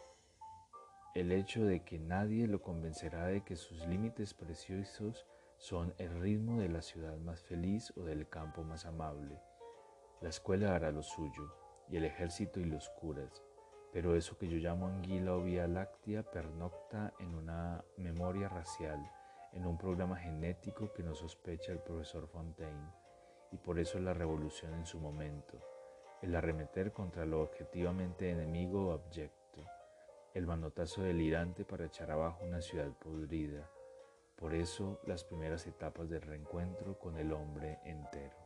el 1.15 1.33
hecho 1.33 1.65
de 1.65 1.81
que 1.85 1.99
nadie 1.99 2.47
lo 2.47 2.61
convencerá 2.61 3.27
de 3.27 3.43
que 3.43 3.57
sus 3.57 3.87
límites 3.87 4.35
preciosos 4.35 5.27
son 5.57 5.95
el 5.97 6.21
ritmo 6.21 6.61
de 6.61 6.69
la 6.69 6.83
ciudad 6.83 7.17
más 7.17 7.43
feliz 7.43 7.95
o 7.97 8.03
del 8.03 8.29
campo 8.29 8.63
más 8.63 8.85
amable. 8.85 9.41
La 10.21 10.29
escuela 10.29 10.75
hará 10.75 10.93
lo 10.93 11.03
suyo, 11.03 11.55
y 11.89 11.97
el 11.97 12.05
ejército 12.05 12.61
y 12.61 12.67
los 12.67 12.91
curas, 12.91 13.43
pero 13.91 14.15
eso 14.17 14.37
que 14.37 14.49
yo 14.49 14.59
llamo 14.59 14.87
anguila 14.87 15.35
o 15.35 15.43
vía 15.43 15.67
láctea 15.67 16.25
pernocta 16.25 17.15
en 17.21 17.35
una 17.35 17.83
memoria 17.97 18.51
racial, 18.51 19.01
en 19.53 19.67
un 19.67 19.79
programa 19.79 20.17
genético 20.17 20.93
que 20.93 21.03
no 21.03 21.15
sospecha 21.15 21.73
el 21.73 21.79
profesor 21.79 22.29
Fontaine 22.29 23.08
y 23.53 23.57
por 23.57 23.79
eso 23.79 23.99
la 23.99 24.15
revolución 24.15 24.75
en 24.75 24.87
su 24.87 24.99
momento, 24.99 25.59
el 26.23 26.35
arremeter 26.35 26.93
contra 26.93 27.25
lo 27.25 27.43
objetivamente 27.43 28.31
enemigo 28.31 28.89
o 28.89 28.93
abyecto, 28.93 29.65
el 30.35 30.47
manotazo 30.47 31.03
delirante 31.03 31.65
para 31.65 31.87
echar 31.87 32.11
abajo 32.11 32.45
una 32.45 32.61
ciudad 32.61 32.91
podrida, 32.93 33.69
por 34.37 34.55
eso 34.55 35.01
las 35.05 35.25
primeras 35.25 35.67
etapas 35.67 36.09
del 36.09 36.23
reencuentro 36.23 36.99
con 36.99 37.17
el 37.17 37.33
hombre 37.33 37.81
entero. 37.85 38.37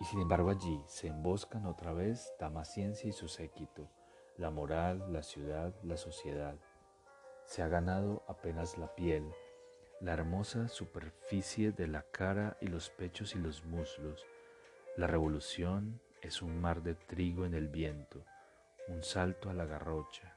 Y 0.00 0.04
sin 0.04 0.20
embargo 0.20 0.50
allí 0.50 0.82
se 0.86 1.08
emboscan 1.08 1.66
otra 1.66 1.92
vez 1.92 2.32
Dama 2.40 2.64
Ciencia 2.64 3.08
y 3.08 3.12
su 3.12 3.28
séquito, 3.28 3.88
la 4.36 4.50
moral, 4.50 5.12
la 5.12 5.22
ciudad, 5.22 5.74
la 5.82 5.96
sociedad. 5.96 6.56
Se 7.44 7.62
ha 7.62 7.68
ganado 7.68 8.24
apenas 8.26 8.78
la 8.78 8.94
piel, 8.94 9.30
la 10.02 10.14
hermosa 10.14 10.66
superficie 10.66 11.70
de 11.70 11.86
la 11.86 12.02
cara 12.02 12.56
y 12.60 12.66
los 12.66 12.90
pechos 12.90 13.36
y 13.36 13.38
los 13.38 13.64
muslos. 13.64 14.26
La 14.96 15.06
revolución 15.06 16.00
es 16.20 16.42
un 16.42 16.60
mar 16.60 16.82
de 16.82 16.96
trigo 16.96 17.46
en 17.46 17.54
el 17.54 17.68
viento, 17.68 18.24
un 18.88 19.04
salto 19.04 19.48
a 19.48 19.54
la 19.54 19.64
garrocha, 19.64 20.36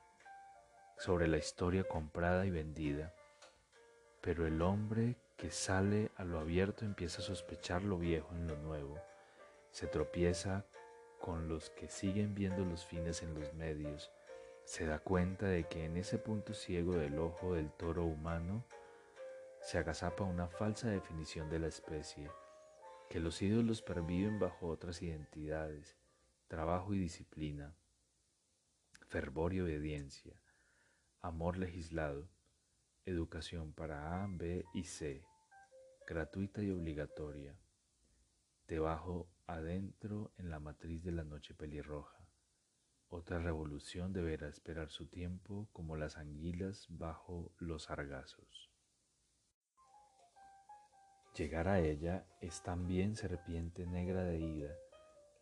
sobre 0.99 1.27
la 1.27 1.37
historia 1.37 1.83
comprada 1.83 2.45
y 2.45 2.51
vendida. 2.51 3.11
Pero 4.21 4.45
el 4.45 4.61
hombre 4.61 5.15
que 5.35 5.49
sale 5.49 6.11
a 6.15 6.23
lo 6.25 6.39
abierto 6.39 6.85
empieza 6.85 7.23
a 7.23 7.25
sospechar 7.25 7.83
lo 7.83 7.97
viejo 7.97 8.35
en 8.35 8.47
lo 8.47 8.57
nuevo, 8.57 8.99
se 9.71 9.87
tropieza 9.87 10.63
con 11.19 11.49
los 11.49 11.71
que 11.71 11.89
siguen 11.89 12.35
viendo 12.35 12.63
los 12.65 12.85
fines 12.85 13.23
en 13.23 13.33
los 13.33 13.51
medios, 13.55 14.11
se 14.63 14.85
da 14.85 14.99
cuenta 14.99 15.47
de 15.47 15.63
que 15.63 15.85
en 15.85 15.97
ese 15.97 16.19
punto 16.19 16.53
ciego 16.53 16.93
del 16.93 17.17
ojo 17.17 17.55
del 17.55 17.71
toro 17.71 18.05
humano 18.05 18.63
se 19.65 19.79
agazapa 19.79 20.23
una 20.23 20.47
falsa 20.47 20.89
definición 20.91 21.49
de 21.49 21.57
la 21.57 21.65
especie, 21.65 22.29
que 23.09 23.19
los 23.19 23.41
ídolos 23.41 23.81
perviven 23.81 24.37
bajo 24.37 24.67
otras 24.67 25.01
identidades, 25.01 25.97
trabajo 26.47 26.93
y 26.93 26.99
disciplina, 26.99 27.75
fervor 29.07 29.55
y 29.55 29.61
obediencia, 29.61 30.39
amor 31.19 31.57
legislado, 31.57 32.29
educación 33.05 33.73
para 33.73 34.23
A, 34.23 34.27
B 34.29 34.63
y 34.75 34.83
C, 34.83 35.25
gratuita 36.05 36.61
y 36.61 36.69
obligatoria, 36.69 37.57
debajo 38.67 39.27
adentro 39.47 40.31
en 40.37 40.51
la 40.51 40.59
matriz 40.59 41.03
de 41.03 41.11
la 41.11 41.23
noche 41.23 41.55
pelirroja. 41.55 42.23
Otra 43.07 43.39
revolución 43.39 44.13
deberá 44.13 44.47
esperar 44.47 44.91
su 44.91 45.07
tiempo 45.07 45.67
como 45.73 45.97
las 45.97 46.17
anguilas 46.17 46.85
bajo 46.87 47.51
los 47.57 47.85
sargazos. 47.85 48.74
Llegar 51.35 51.67
a 51.67 51.81
ella 51.81 52.23
es 52.39 52.63
también 52.63 53.17
serpiente 53.17 53.85
negra 53.85 54.23
de 54.23 54.39
ida, 54.39 54.73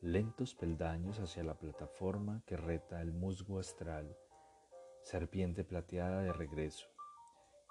lentos 0.02 0.56
peldaños 0.56 1.20
hacia 1.20 1.44
la 1.44 1.54
plataforma 1.54 2.42
que 2.48 2.58
reta 2.58 3.00
el 3.00 3.12
musgo 3.12 3.60
astral, 3.60 4.18
serpiente 5.04 5.64
plateada 5.64 6.24
de 6.24 6.34
regreso, 6.34 6.88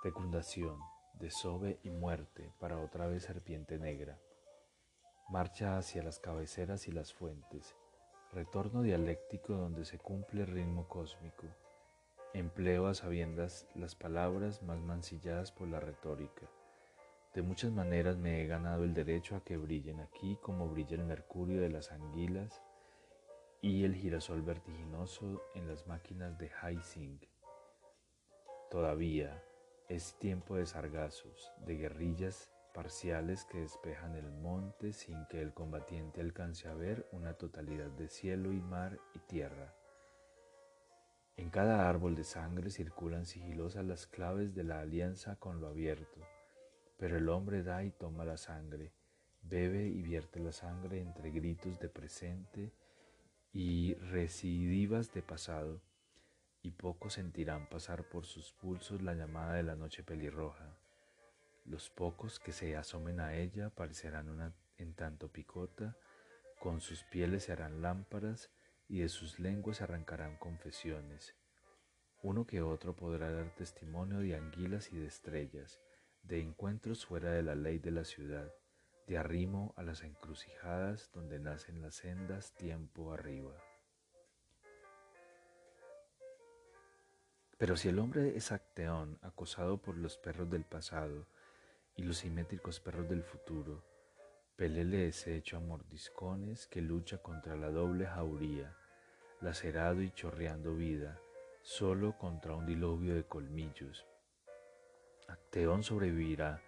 fecundación, 0.04 0.78
desove 1.14 1.80
y 1.82 1.90
muerte 1.90 2.52
para 2.60 2.78
otra 2.78 3.08
vez 3.08 3.24
serpiente 3.24 3.80
negra. 3.80 4.20
Marcha 5.28 5.76
hacia 5.76 6.04
las 6.04 6.20
cabeceras 6.20 6.86
y 6.86 6.92
las 6.92 7.12
fuentes, 7.12 7.74
retorno 8.32 8.82
dialéctico 8.82 9.54
donde 9.54 9.84
se 9.84 9.98
cumple 9.98 10.42
el 10.42 10.46
ritmo 10.46 10.86
cósmico, 10.86 11.48
empleo 12.34 12.86
a 12.86 12.94
sabiendas 12.94 13.66
las 13.74 13.96
palabras 13.96 14.62
más 14.62 14.78
mancilladas 14.78 15.50
por 15.50 15.66
la 15.66 15.80
retórica 15.80 16.48
de 17.34 17.42
muchas 17.42 17.72
maneras 17.72 18.18
me 18.18 18.42
he 18.42 18.46
ganado 18.46 18.84
el 18.84 18.92
derecho 18.92 19.36
a 19.36 19.44
que 19.44 19.56
brillen 19.56 20.00
aquí 20.00 20.36
como 20.42 20.68
brilla 20.68 20.96
el 20.96 21.04
mercurio 21.04 21.60
de 21.62 21.70
las 21.70 21.90
anguilas 21.90 22.62
y 23.62 23.84
el 23.84 23.94
girasol 23.94 24.42
vertiginoso 24.42 25.42
en 25.54 25.66
las 25.66 25.86
máquinas 25.86 26.36
de 26.36 26.50
Haising. 26.60 27.20
Todavía 28.70 29.42
es 29.88 30.18
tiempo 30.18 30.56
de 30.56 30.66
sargazos, 30.66 31.52
de 31.64 31.76
guerrillas 31.76 32.50
parciales 32.74 33.44
que 33.46 33.60
despejan 33.60 34.14
el 34.14 34.30
monte 34.30 34.92
sin 34.92 35.26
que 35.26 35.40
el 35.40 35.54
combatiente 35.54 36.20
alcance 36.20 36.68
a 36.68 36.74
ver 36.74 37.08
una 37.12 37.34
totalidad 37.34 37.90
de 37.90 38.08
cielo 38.08 38.52
y 38.52 38.60
mar 38.60 38.98
y 39.14 39.20
tierra. 39.20 39.74
En 41.36 41.48
cada 41.50 41.88
árbol 41.88 42.14
de 42.14 42.24
sangre 42.24 42.70
circulan 42.70 43.24
sigilosas 43.24 43.84
las 43.84 44.06
claves 44.06 44.54
de 44.54 44.64
la 44.64 44.80
alianza 44.80 45.36
con 45.36 45.60
lo 45.60 45.68
abierto, 45.68 46.20
pero 47.02 47.16
el 47.16 47.28
hombre 47.30 47.64
da 47.64 47.82
y 47.82 47.90
toma 47.90 48.24
la 48.24 48.36
sangre, 48.36 48.92
bebe 49.42 49.88
y 49.88 50.02
vierte 50.02 50.38
la 50.38 50.52
sangre 50.52 51.00
entre 51.00 51.32
gritos 51.32 51.80
de 51.80 51.88
presente 51.88 52.72
y 53.52 53.94
recidivas 53.94 55.12
de 55.12 55.20
pasado, 55.20 55.82
y 56.62 56.70
pocos 56.70 57.14
sentirán 57.14 57.68
pasar 57.68 58.08
por 58.08 58.24
sus 58.24 58.52
pulsos 58.52 59.02
la 59.02 59.14
llamada 59.14 59.54
de 59.54 59.64
la 59.64 59.74
noche 59.74 60.04
pelirroja. 60.04 60.76
Los 61.64 61.90
pocos 61.90 62.38
que 62.38 62.52
se 62.52 62.76
asomen 62.76 63.18
a 63.18 63.34
ella 63.34 63.70
parecerán 63.70 64.28
una 64.28 64.54
en 64.78 64.94
tanto 64.94 65.26
picota, 65.26 65.96
con 66.60 66.80
sus 66.80 67.02
pieles 67.02 67.42
se 67.42 67.52
harán 67.52 67.82
lámparas 67.82 68.48
y 68.86 69.00
de 69.00 69.08
sus 69.08 69.40
lenguas 69.40 69.78
se 69.78 69.82
arrancarán 69.82 70.36
confesiones. 70.36 71.34
Uno 72.22 72.46
que 72.46 72.62
otro 72.62 72.94
podrá 72.94 73.32
dar 73.32 73.52
testimonio 73.56 74.20
de 74.20 74.36
anguilas 74.36 74.92
y 74.92 74.98
de 74.98 75.08
estrellas, 75.08 75.80
de 76.22 76.40
encuentros 76.40 77.06
fuera 77.06 77.30
de 77.30 77.42
la 77.42 77.54
ley 77.54 77.78
de 77.78 77.90
la 77.90 78.04
ciudad, 78.04 78.52
de 79.06 79.18
arrimo 79.18 79.74
a 79.76 79.82
las 79.82 80.02
encrucijadas 80.02 81.10
donde 81.12 81.38
nacen 81.38 81.82
las 81.82 81.96
sendas 81.96 82.54
tiempo 82.54 83.12
arriba. 83.12 83.52
Pero 87.58 87.76
si 87.76 87.88
el 87.88 87.98
hombre 87.98 88.36
es 88.36 88.50
acteón, 88.50 89.18
acosado 89.22 89.80
por 89.80 89.96
los 89.96 90.16
perros 90.16 90.50
del 90.50 90.64
pasado 90.64 91.26
y 91.96 92.02
los 92.02 92.18
simétricos 92.18 92.80
perros 92.80 93.08
del 93.08 93.22
futuro, 93.22 93.84
pelele 94.56 95.08
ese 95.08 95.36
hecho 95.36 95.56
a 95.56 95.60
mordiscones 95.60 96.66
que 96.66 96.80
lucha 96.80 97.18
contra 97.18 97.56
la 97.56 97.70
doble 97.70 98.06
jauría, 98.06 98.76
lacerado 99.40 100.02
y 100.02 100.10
chorreando 100.10 100.74
vida, 100.74 101.20
solo 101.62 102.18
contra 102.18 102.54
un 102.54 102.66
diluvio 102.66 103.14
de 103.14 103.24
colmillos, 103.24 104.06
Acteón 105.28 105.82
sobrevivirá 105.82 106.62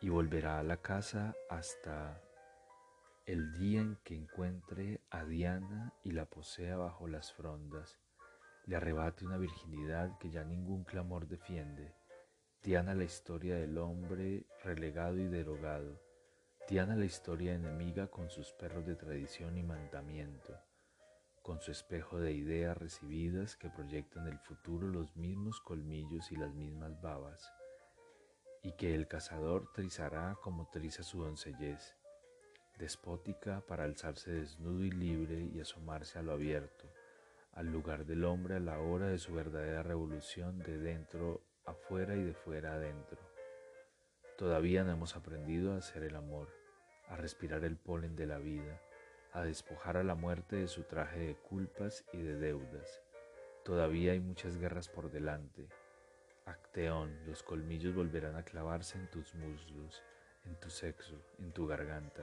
y 0.00 0.08
volverá 0.08 0.58
a 0.58 0.62
la 0.62 0.76
casa 0.76 1.34
hasta 1.48 2.20
el 3.26 3.52
día 3.54 3.80
en 3.80 3.96
que 4.04 4.14
encuentre 4.14 5.00
a 5.10 5.24
Diana 5.24 5.92
y 6.04 6.12
la 6.12 6.26
posea 6.26 6.76
bajo 6.76 7.08
las 7.08 7.32
frondas, 7.32 7.98
le 8.66 8.76
arrebate 8.76 9.24
una 9.24 9.36
virginidad 9.36 10.16
que 10.18 10.30
ya 10.30 10.44
ningún 10.44 10.84
clamor 10.84 11.26
defiende. 11.26 11.94
Diana 12.62 12.94
la 12.94 13.04
historia 13.04 13.56
del 13.56 13.78
hombre 13.78 14.46
relegado 14.62 15.18
y 15.18 15.26
derogado. 15.26 16.00
Diana 16.68 16.94
la 16.94 17.04
historia 17.04 17.54
enemiga 17.54 18.08
con 18.08 18.30
sus 18.30 18.52
perros 18.52 18.86
de 18.86 18.96
tradición 18.96 19.56
y 19.56 19.62
mandamiento, 19.62 20.56
con 21.42 21.60
su 21.60 21.70
espejo 21.70 22.18
de 22.18 22.32
ideas 22.32 22.76
recibidas 22.76 23.56
que 23.56 23.70
proyectan 23.70 24.28
el 24.28 24.38
futuro 24.38 24.86
los 24.88 25.16
mismos 25.16 25.60
colmillos 25.60 26.30
y 26.30 26.36
las 26.36 26.52
mismas 26.54 27.00
babas 27.00 27.55
y 28.66 28.72
que 28.72 28.96
el 28.96 29.06
cazador 29.06 29.70
trizará 29.72 30.36
como 30.42 30.68
triza 30.68 31.04
su 31.04 31.22
doncellez, 31.22 31.94
despótica 32.76 33.60
para 33.60 33.84
alzarse 33.84 34.32
desnudo 34.32 34.82
y 34.82 34.90
libre 34.90 35.38
y 35.54 35.60
asomarse 35.60 36.18
a 36.18 36.22
lo 36.22 36.32
abierto, 36.32 36.92
al 37.52 37.70
lugar 37.70 38.06
del 38.06 38.24
hombre 38.24 38.56
a 38.56 38.60
la 38.60 38.80
hora 38.80 39.06
de 39.06 39.18
su 39.18 39.32
verdadera 39.32 39.84
revolución 39.84 40.58
de 40.58 40.78
dentro 40.78 41.44
afuera 41.64 42.16
y 42.16 42.24
de 42.24 42.34
fuera 42.34 42.72
adentro. 42.72 43.20
Todavía 44.36 44.82
no 44.82 44.90
hemos 44.90 45.14
aprendido 45.14 45.74
a 45.74 45.78
hacer 45.78 46.02
el 46.02 46.16
amor, 46.16 46.48
a 47.06 47.14
respirar 47.14 47.62
el 47.62 47.76
polen 47.76 48.16
de 48.16 48.26
la 48.26 48.38
vida, 48.38 48.82
a 49.32 49.44
despojar 49.44 49.96
a 49.96 50.02
la 50.02 50.16
muerte 50.16 50.56
de 50.56 50.66
su 50.66 50.82
traje 50.82 51.20
de 51.20 51.36
culpas 51.36 52.04
y 52.12 52.20
de 52.20 52.34
deudas. 52.34 53.00
Todavía 53.64 54.10
hay 54.10 54.18
muchas 54.18 54.58
guerras 54.58 54.88
por 54.88 55.12
delante, 55.12 55.68
Acteón, 56.46 57.26
los 57.26 57.42
colmillos 57.42 57.92
volverán 57.92 58.36
a 58.36 58.44
clavarse 58.44 58.96
en 58.96 59.10
tus 59.10 59.34
muslos, 59.34 60.00
en 60.44 60.54
tu 60.60 60.70
sexo, 60.70 61.20
en 61.40 61.52
tu 61.52 61.66
garganta. 61.66 62.22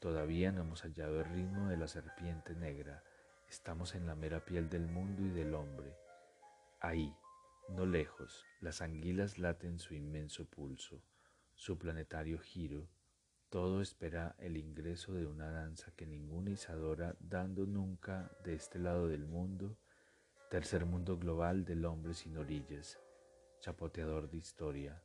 Todavía 0.00 0.50
no 0.50 0.62
hemos 0.62 0.82
hallado 0.82 1.20
el 1.20 1.26
ritmo 1.26 1.68
de 1.68 1.76
la 1.76 1.86
serpiente 1.86 2.56
negra, 2.56 3.04
estamos 3.48 3.94
en 3.94 4.06
la 4.06 4.16
mera 4.16 4.44
piel 4.44 4.68
del 4.68 4.88
mundo 4.88 5.22
y 5.22 5.28
del 5.28 5.54
hombre. 5.54 5.94
Ahí, 6.80 7.14
no 7.68 7.86
lejos, 7.86 8.44
las 8.60 8.82
anguilas 8.82 9.38
laten 9.38 9.78
su 9.78 9.94
inmenso 9.94 10.44
pulso, 10.44 11.00
su 11.54 11.78
planetario 11.78 12.40
giro, 12.40 12.88
todo 13.50 13.80
espera 13.80 14.34
el 14.40 14.56
ingreso 14.56 15.14
de 15.14 15.26
una 15.26 15.48
danza 15.48 15.92
que 15.92 16.06
ninguna 16.06 16.50
Isadora 16.50 17.14
dando 17.20 17.66
nunca 17.66 18.32
de 18.42 18.54
este 18.54 18.80
lado 18.80 19.06
del 19.06 19.26
mundo, 19.26 19.78
tercer 20.50 20.86
mundo 20.86 21.18
global 21.18 21.64
del 21.64 21.84
hombre 21.84 22.14
sin 22.14 22.36
orillas, 22.36 22.98
chapoteador 23.60 24.30
de 24.30 24.36
historia, 24.36 25.02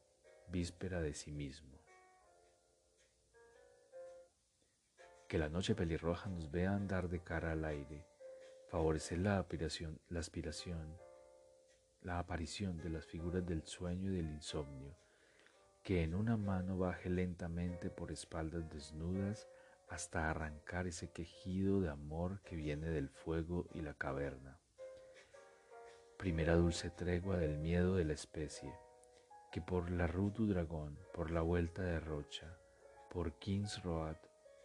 víspera 0.47 1.01
de 1.01 1.13
sí 1.13 1.31
mismo. 1.31 1.79
Que 5.27 5.39
la 5.39 5.49
noche 5.49 5.73
pelirroja 5.73 6.29
nos 6.29 6.51
vea 6.51 6.75
andar 6.75 7.09
de 7.09 7.23
cara 7.23 7.53
al 7.53 7.65
aire, 7.65 8.05
favorecer 8.69 9.17
la 9.17 9.39
aspiración, 9.39 9.99
la 10.09 10.19
aspiración, 10.19 10.97
la 12.01 12.19
aparición 12.19 12.77
de 12.77 12.89
las 12.89 13.05
figuras 13.05 13.45
del 13.45 13.63
sueño 13.63 14.11
y 14.11 14.17
del 14.17 14.29
insomnio, 14.29 14.95
que 15.81 16.03
en 16.03 16.13
una 16.13 16.37
mano 16.37 16.77
baje 16.77 17.09
lentamente 17.09 17.89
por 17.89 18.11
espaldas 18.11 18.69
desnudas 18.69 19.47
hasta 19.89 20.29
arrancar 20.29 20.85
ese 20.85 21.11
quejido 21.11 21.81
de 21.81 21.89
amor 21.89 22.41
que 22.43 22.55
viene 22.55 22.89
del 22.89 23.09
fuego 23.09 23.67
y 23.73 23.81
la 23.81 23.95
caverna 23.95 24.62
primera 26.17 26.55
dulce 26.55 26.89
tregua 26.89 27.37
del 27.37 27.57
miedo 27.57 27.95
de 27.95 28.05
la 28.05 28.13
especie, 28.13 28.73
que 29.51 29.61
por 29.61 29.91
la 29.91 30.07
Rue 30.07 30.31
du 30.31 30.47
Dragon, 30.47 30.97
por 31.13 31.31
la 31.31 31.41
Vuelta 31.41 31.81
de 31.81 31.99
Rocha, 31.99 32.57
por 33.09 33.33
King's 33.39 33.83
Road, 33.83 34.15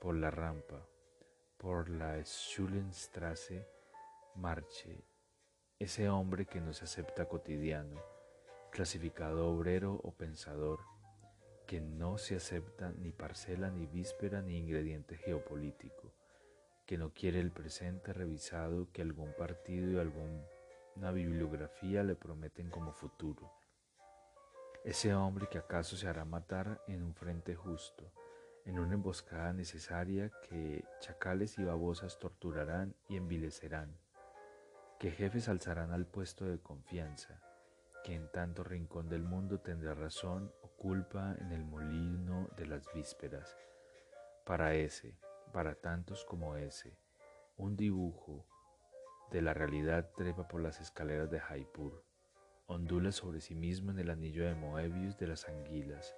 por 0.00 0.14
la 0.16 0.30
Rampa, 0.30 0.87
por 1.56 1.88
la 1.88 2.22
Schulenstrasse, 2.24 3.66
marche. 4.37 5.04
Ese 5.78 6.08
hombre 6.08 6.46
que 6.46 6.61
no 6.61 6.72
se 6.72 6.84
acepta 6.84 7.26
cotidiano, 7.26 8.00
clasificado 8.70 9.48
obrero 9.50 10.00
o 10.04 10.12
pensador, 10.12 10.80
que 11.66 11.80
no 11.80 12.18
se 12.18 12.37
acepta 12.37 12.92
ni 12.92 13.12
parcela, 13.12 13.70
ni 13.70 13.87
víspera, 13.87 14.42
ni 14.42 14.56
ingrediente 14.58 15.16
geopolítico, 15.16 16.14
que 16.87 16.96
no 16.96 17.12
quiere 17.12 17.40
el 17.40 17.50
presente 17.50 18.12
revisado 18.12 18.90
que 18.92 19.02
algún 19.02 19.34
partido 19.34 19.90
y 19.92 19.98
alguna 20.98 21.12
bibliografía 21.12 22.02
le 22.02 22.16
prometen 22.16 22.70
como 22.70 22.92
futuro. 22.92 23.52
Ese 24.84 25.14
hombre 25.14 25.46
que 25.48 25.58
acaso 25.58 25.96
se 25.96 26.08
hará 26.08 26.24
matar 26.24 26.82
en 26.88 27.04
un 27.04 27.14
frente 27.14 27.54
justo, 27.54 28.12
en 28.64 28.80
una 28.80 28.94
emboscada 28.94 29.52
necesaria 29.52 30.32
que 30.42 30.84
chacales 30.98 31.56
y 31.56 31.62
babosas 31.62 32.18
torturarán 32.18 32.96
y 33.08 33.16
envilecerán 33.16 33.96
que 34.98 35.12
jefes 35.12 35.48
alzarán 35.48 35.92
al 35.92 36.04
puesto 36.04 36.46
de 36.46 36.58
confianza, 36.58 37.40
que 38.02 38.16
en 38.16 38.28
tanto 38.32 38.64
rincón 38.64 39.08
del 39.08 39.22
mundo 39.22 39.61
tendrá 39.61 39.94
razón 39.94 40.52
o 40.62 40.68
culpa 40.70 41.37
en 41.38 41.52
el 41.52 41.64
molino 41.64 42.48
de 42.56 42.66
las 42.66 42.92
vísperas. 42.92 43.56
Para 44.44 44.74
ese, 44.74 45.16
para 45.52 45.76
tantos 45.76 46.24
como 46.24 46.56
ese, 46.56 46.98
un 47.56 47.76
dibujo 47.76 48.44
de 49.30 49.42
la 49.42 49.54
realidad 49.54 50.10
trepa 50.16 50.48
por 50.48 50.60
las 50.62 50.80
escaleras 50.80 51.30
de 51.30 51.40
Jaipur, 51.40 52.04
ondula 52.66 53.12
sobre 53.12 53.40
sí 53.40 53.54
mismo 53.54 53.90
en 53.90 53.98
el 53.98 54.10
anillo 54.10 54.46
de 54.46 54.54
Moebius 54.54 55.18
de 55.18 55.26
las 55.26 55.48
anguilas, 55.48 56.16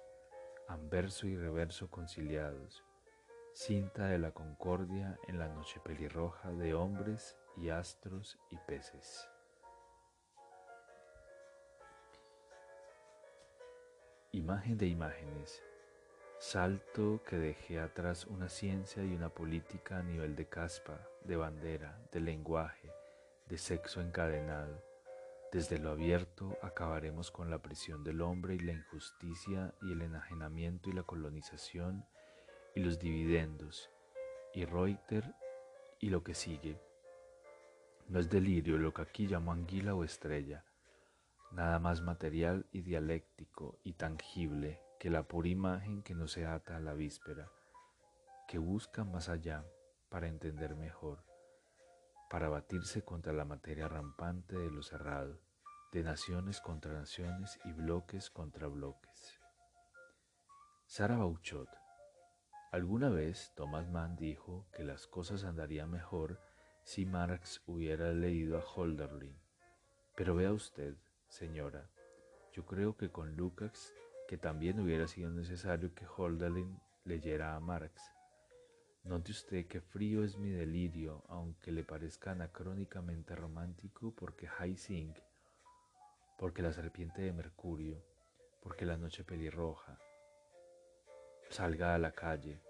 anverso 0.67 1.27
y 1.27 1.35
reverso 1.35 1.89
conciliados, 1.89 2.83
cinta 3.53 4.07
de 4.07 4.17
la 4.17 4.31
concordia 4.31 5.19
en 5.27 5.39
la 5.39 5.49
noche 5.49 5.79
pelirroja 5.83 6.51
de 6.51 6.73
hombres 6.73 7.37
y 7.57 7.69
astros 7.69 8.39
y 8.49 8.57
peces. 8.67 9.27
Imagen 14.31 14.77
de 14.77 14.87
imágenes. 14.87 15.61
Salto 16.39 17.21
que 17.23 17.35
dejé 17.35 17.79
atrás 17.79 18.25
una 18.25 18.47
ciencia 18.47 19.03
y 19.03 19.13
una 19.13 19.29
política 19.29 19.99
a 19.99 20.03
nivel 20.03 20.35
de 20.35 20.47
caspa, 20.47 21.05
de 21.25 21.35
bandera, 21.35 22.01
de 22.11 22.21
lenguaje, 22.21 22.80
de 23.51 23.57
sexo 23.57 23.99
encadenado. 23.99 24.81
Desde 25.51 25.77
lo 25.77 25.91
abierto 25.91 26.57
acabaremos 26.61 27.31
con 27.31 27.49
la 27.49 27.61
prisión 27.61 28.01
del 28.01 28.21
hombre 28.21 28.55
y 28.55 28.59
la 28.59 28.71
injusticia 28.71 29.73
y 29.81 29.91
el 29.91 30.03
enajenamiento 30.03 30.89
y 30.89 30.93
la 30.93 31.03
colonización 31.03 32.05
y 32.73 32.79
los 32.79 32.97
dividendos 32.97 33.89
y 34.53 34.63
Reuter 34.63 35.35
y 35.99 36.11
lo 36.11 36.23
que 36.23 36.33
sigue. 36.33 36.79
No 38.07 38.21
es 38.21 38.29
delirio 38.29 38.77
lo 38.77 38.93
que 38.93 39.01
aquí 39.01 39.27
llamo 39.27 39.51
anguila 39.51 39.95
o 39.95 40.05
estrella, 40.05 40.63
nada 41.51 41.77
más 41.77 42.01
material 42.01 42.65
y 42.71 42.83
dialéctico 42.83 43.79
y 43.83 43.93
tangible 43.93 44.79
que 44.97 45.09
la 45.09 45.23
pura 45.23 45.49
imagen 45.49 46.03
que 46.03 46.15
no 46.15 46.29
se 46.29 46.45
ata 46.45 46.77
a 46.77 46.79
la 46.79 46.93
víspera, 46.93 47.51
que 48.47 48.59
busca 48.59 49.03
más 49.03 49.27
allá 49.27 49.65
para 50.07 50.29
entender 50.29 50.77
mejor, 50.77 51.30
para 52.31 52.47
batirse 52.47 53.03
contra 53.03 53.33
la 53.33 53.43
materia 53.43 53.89
rampante 53.89 54.57
de 54.57 54.71
lo 54.71 54.83
cerrado, 54.83 55.37
de 55.91 56.01
naciones 56.01 56.61
contra 56.61 56.93
naciones 56.93 57.59
y 57.65 57.73
bloques 57.73 58.29
contra 58.29 58.67
bloques. 58.67 59.37
Sara 60.85 61.17
Bauchot. 61.17 61.67
Alguna 62.71 63.09
vez 63.09 63.51
Thomas 63.53 63.89
Mann 63.89 64.15
dijo 64.15 64.65
que 64.71 64.85
las 64.85 65.07
cosas 65.07 65.43
andarían 65.43 65.91
mejor 65.91 66.39
si 66.85 67.05
Marx 67.05 67.61
hubiera 67.65 68.13
leído 68.13 68.57
a 68.57 68.63
Holderlin. 68.63 69.37
Pero 70.15 70.33
vea 70.33 70.53
usted, 70.53 70.95
señora, 71.27 71.89
yo 72.53 72.65
creo 72.65 72.95
que 72.95 73.11
con 73.11 73.35
Lukács 73.35 73.93
que 74.29 74.37
también 74.37 74.79
hubiera 74.79 75.05
sido 75.09 75.29
necesario 75.31 75.93
que 75.93 76.05
Holderlin 76.05 76.79
leyera 77.03 77.57
a 77.57 77.59
Marx. 77.59 78.01
Note 79.03 79.31
usted 79.31 79.65
qué 79.65 79.81
frío 79.81 80.23
es 80.23 80.37
mi 80.37 80.51
delirio, 80.51 81.23
aunque 81.27 81.71
le 81.71 81.83
parezca 81.83 82.31
anacrónicamente 82.31 83.35
romántico, 83.35 84.13
porque 84.15 84.47
Haising, 84.47 85.15
porque 86.37 86.61
la 86.61 86.71
serpiente 86.71 87.23
de 87.23 87.33
Mercurio, 87.33 88.03
porque 88.61 88.85
la 88.85 88.97
noche 88.97 89.23
pelirroja. 89.23 89.97
Salga 91.49 91.95
a 91.95 91.97
la 91.97 92.11
calle, 92.11 92.61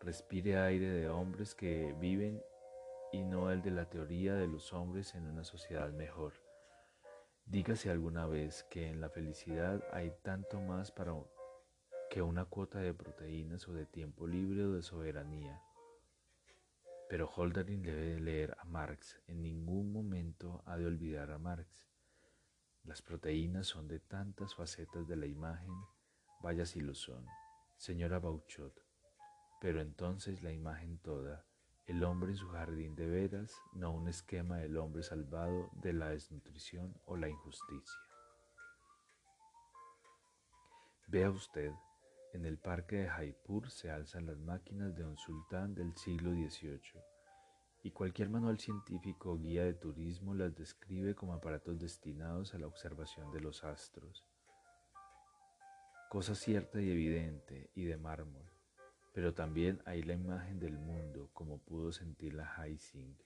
respire 0.00 0.58
aire 0.58 0.90
de 0.90 1.08
hombres 1.08 1.54
que 1.54 1.94
viven 1.98 2.42
y 3.10 3.24
no 3.24 3.50
el 3.50 3.62
de 3.62 3.70
la 3.70 3.88
teoría 3.88 4.34
de 4.34 4.46
los 4.46 4.74
hombres 4.74 5.14
en 5.14 5.26
una 5.26 5.42
sociedad 5.42 5.90
mejor. 5.90 6.34
Dígase 7.46 7.90
alguna 7.90 8.26
vez 8.26 8.62
que 8.64 8.88
en 8.88 9.00
la 9.00 9.08
felicidad 9.08 9.82
hay 9.90 10.12
tanto 10.22 10.60
más 10.60 10.92
para 10.92 11.14
que 12.10 12.20
una 12.20 12.44
cuota 12.44 12.78
de 12.78 12.92
proteínas 12.92 13.66
o 13.68 13.72
de 13.72 13.86
tiempo 13.86 14.26
libre 14.26 14.66
o 14.66 14.72
de 14.72 14.82
soberanía. 14.82 15.62
Pero 17.08 17.26
Holderlin 17.34 17.82
debe 17.82 18.20
leer 18.20 18.56
a 18.58 18.64
Marx, 18.64 19.18
en 19.26 19.42
ningún 19.42 19.92
momento 19.92 20.62
ha 20.66 20.76
de 20.76 20.86
olvidar 20.86 21.30
a 21.30 21.38
Marx. 21.38 21.88
Las 22.84 23.00
proteínas 23.00 23.66
son 23.66 23.88
de 23.88 23.98
tantas 23.98 24.54
facetas 24.54 25.08
de 25.08 25.16
la 25.16 25.26
imagen, 25.26 25.72
vaya 26.40 26.66
si 26.66 26.80
lo 26.80 26.94
son, 26.94 27.26
señora 27.78 28.18
Bauchot, 28.18 28.74
pero 29.60 29.80
entonces 29.80 30.42
la 30.42 30.52
imagen 30.52 30.98
toda, 30.98 31.44
el 31.86 32.04
hombre 32.04 32.32
en 32.32 32.36
su 32.36 32.48
jardín 32.50 32.94
de 32.94 33.06
veras, 33.06 33.54
no 33.72 33.90
un 33.92 34.08
esquema 34.08 34.58
del 34.58 34.76
hombre 34.76 35.02
salvado 35.02 35.70
de 35.72 35.94
la 35.94 36.10
desnutrición 36.10 36.94
o 37.06 37.16
la 37.16 37.30
injusticia. 37.30 38.00
Vea 41.06 41.30
usted, 41.30 41.72
en 42.32 42.44
el 42.44 42.58
parque 42.58 42.96
de 42.96 43.08
Jaipur 43.08 43.70
se 43.70 43.90
alzan 43.90 44.26
las 44.26 44.38
máquinas 44.38 44.94
de 44.94 45.04
un 45.04 45.16
sultán 45.16 45.74
del 45.74 45.96
siglo 45.96 46.32
XVIII 46.32 47.02
y 47.82 47.90
cualquier 47.90 48.28
manual 48.28 48.58
científico 48.58 49.32
o 49.32 49.38
guía 49.38 49.64
de 49.64 49.74
turismo 49.74 50.34
las 50.34 50.54
describe 50.54 51.14
como 51.14 51.34
aparatos 51.34 51.78
destinados 51.78 52.54
a 52.54 52.58
la 52.58 52.66
observación 52.66 53.30
de 53.30 53.40
los 53.40 53.64
astros. 53.64 54.24
Cosa 56.08 56.34
cierta 56.34 56.80
y 56.80 56.90
evidente 56.90 57.70
y 57.74 57.84
de 57.84 57.96
mármol 57.96 58.48
pero 59.18 59.34
también 59.34 59.82
hay 59.84 60.04
la 60.04 60.14
imagen 60.14 60.60
del 60.60 60.78
mundo 60.78 61.28
como 61.32 61.58
pudo 61.58 61.90
sentirla 61.90 62.54
Haising, 62.56 63.18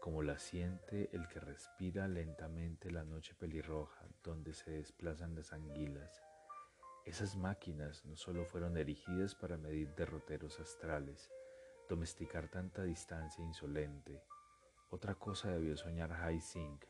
como 0.00 0.22
la 0.22 0.38
siente 0.38 1.10
el 1.12 1.26
que 1.26 1.40
respira 1.40 2.06
lentamente 2.06 2.88
la 2.92 3.02
noche 3.02 3.34
pelirroja 3.34 4.06
donde 4.22 4.54
se 4.54 4.70
desplazan 4.70 5.34
las 5.34 5.52
anguilas. 5.52 6.22
Esas 7.04 7.36
máquinas 7.36 8.04
no 8.04 8.16
solo 8.16 8.44
fueron 8.44 8.76
erigidas 8.76 9.34
para 9.34 9.56
medir 9.56 9.94
derroteros 9.94 10.58
astrales, 10.60 11.30
domesticar 11.88 12.48
tanta 12.48 12.82
distancia 12.82 13.44
insolente, 13.44 14.22
otra 14.90 15.14
cosa 15.14 15.50
debió 15.50 15.76
soñar 15.76 16.12
Haising, 16.12 16.80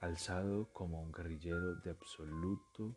alzado 0.00 0.72
como 0.72 1.00
un 1.00 1.12
guerrillero 1.12 1.76
de 1.76 1.90
absoluto 1.90 2.96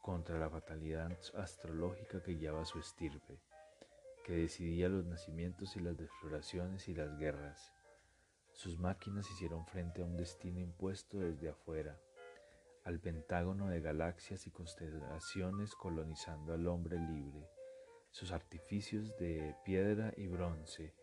contra 0.00 0.38
la 0.38 0.48
fatalidad 0.48 1.10
astrológica 1.34 2.22
que 2.22 2.34
guiaba 2.34 2.64
su 2.64 2.78
estirpe 2.78 3.40
que 4.24 4.32
decidía 4.32 4.88
los 4.88 5.04
nacimientos 5.04 5.76
y 5.76 5.80
las 5.80 5.98
defloraciones 5.98 6.88
y 6.88 6.94
las 6.94 7.16
guerras. 7.18 7.72
Sus 8.52 8.78
máquinas 8.78 9.30
hicieron 9.30 9.66
frente 9.66 10.00
a 10.00 10.06
un 10.06 10.16
destino 10.16 10.60
impuesto 10.60 11.18
desde 11.18 11.50
afuera, 11.50 12.00
al 12.84 13.00
pentágono 13.00 13.68
de 13.68 13.80
galaxias 13.80 14.46
y 14.46 14.50
constelaciones 14.50 15.74
colonizando 15.74 16.52
al 16.52 16.66
hombre 16.68 16.98
libre. 16.98 17.48
Sus 18.10 18.30
artificios 18.30 19.16
de 19.16 19.56
piedra 19.64 20.12
y 20.16 20.26
bronce 20.26 20.94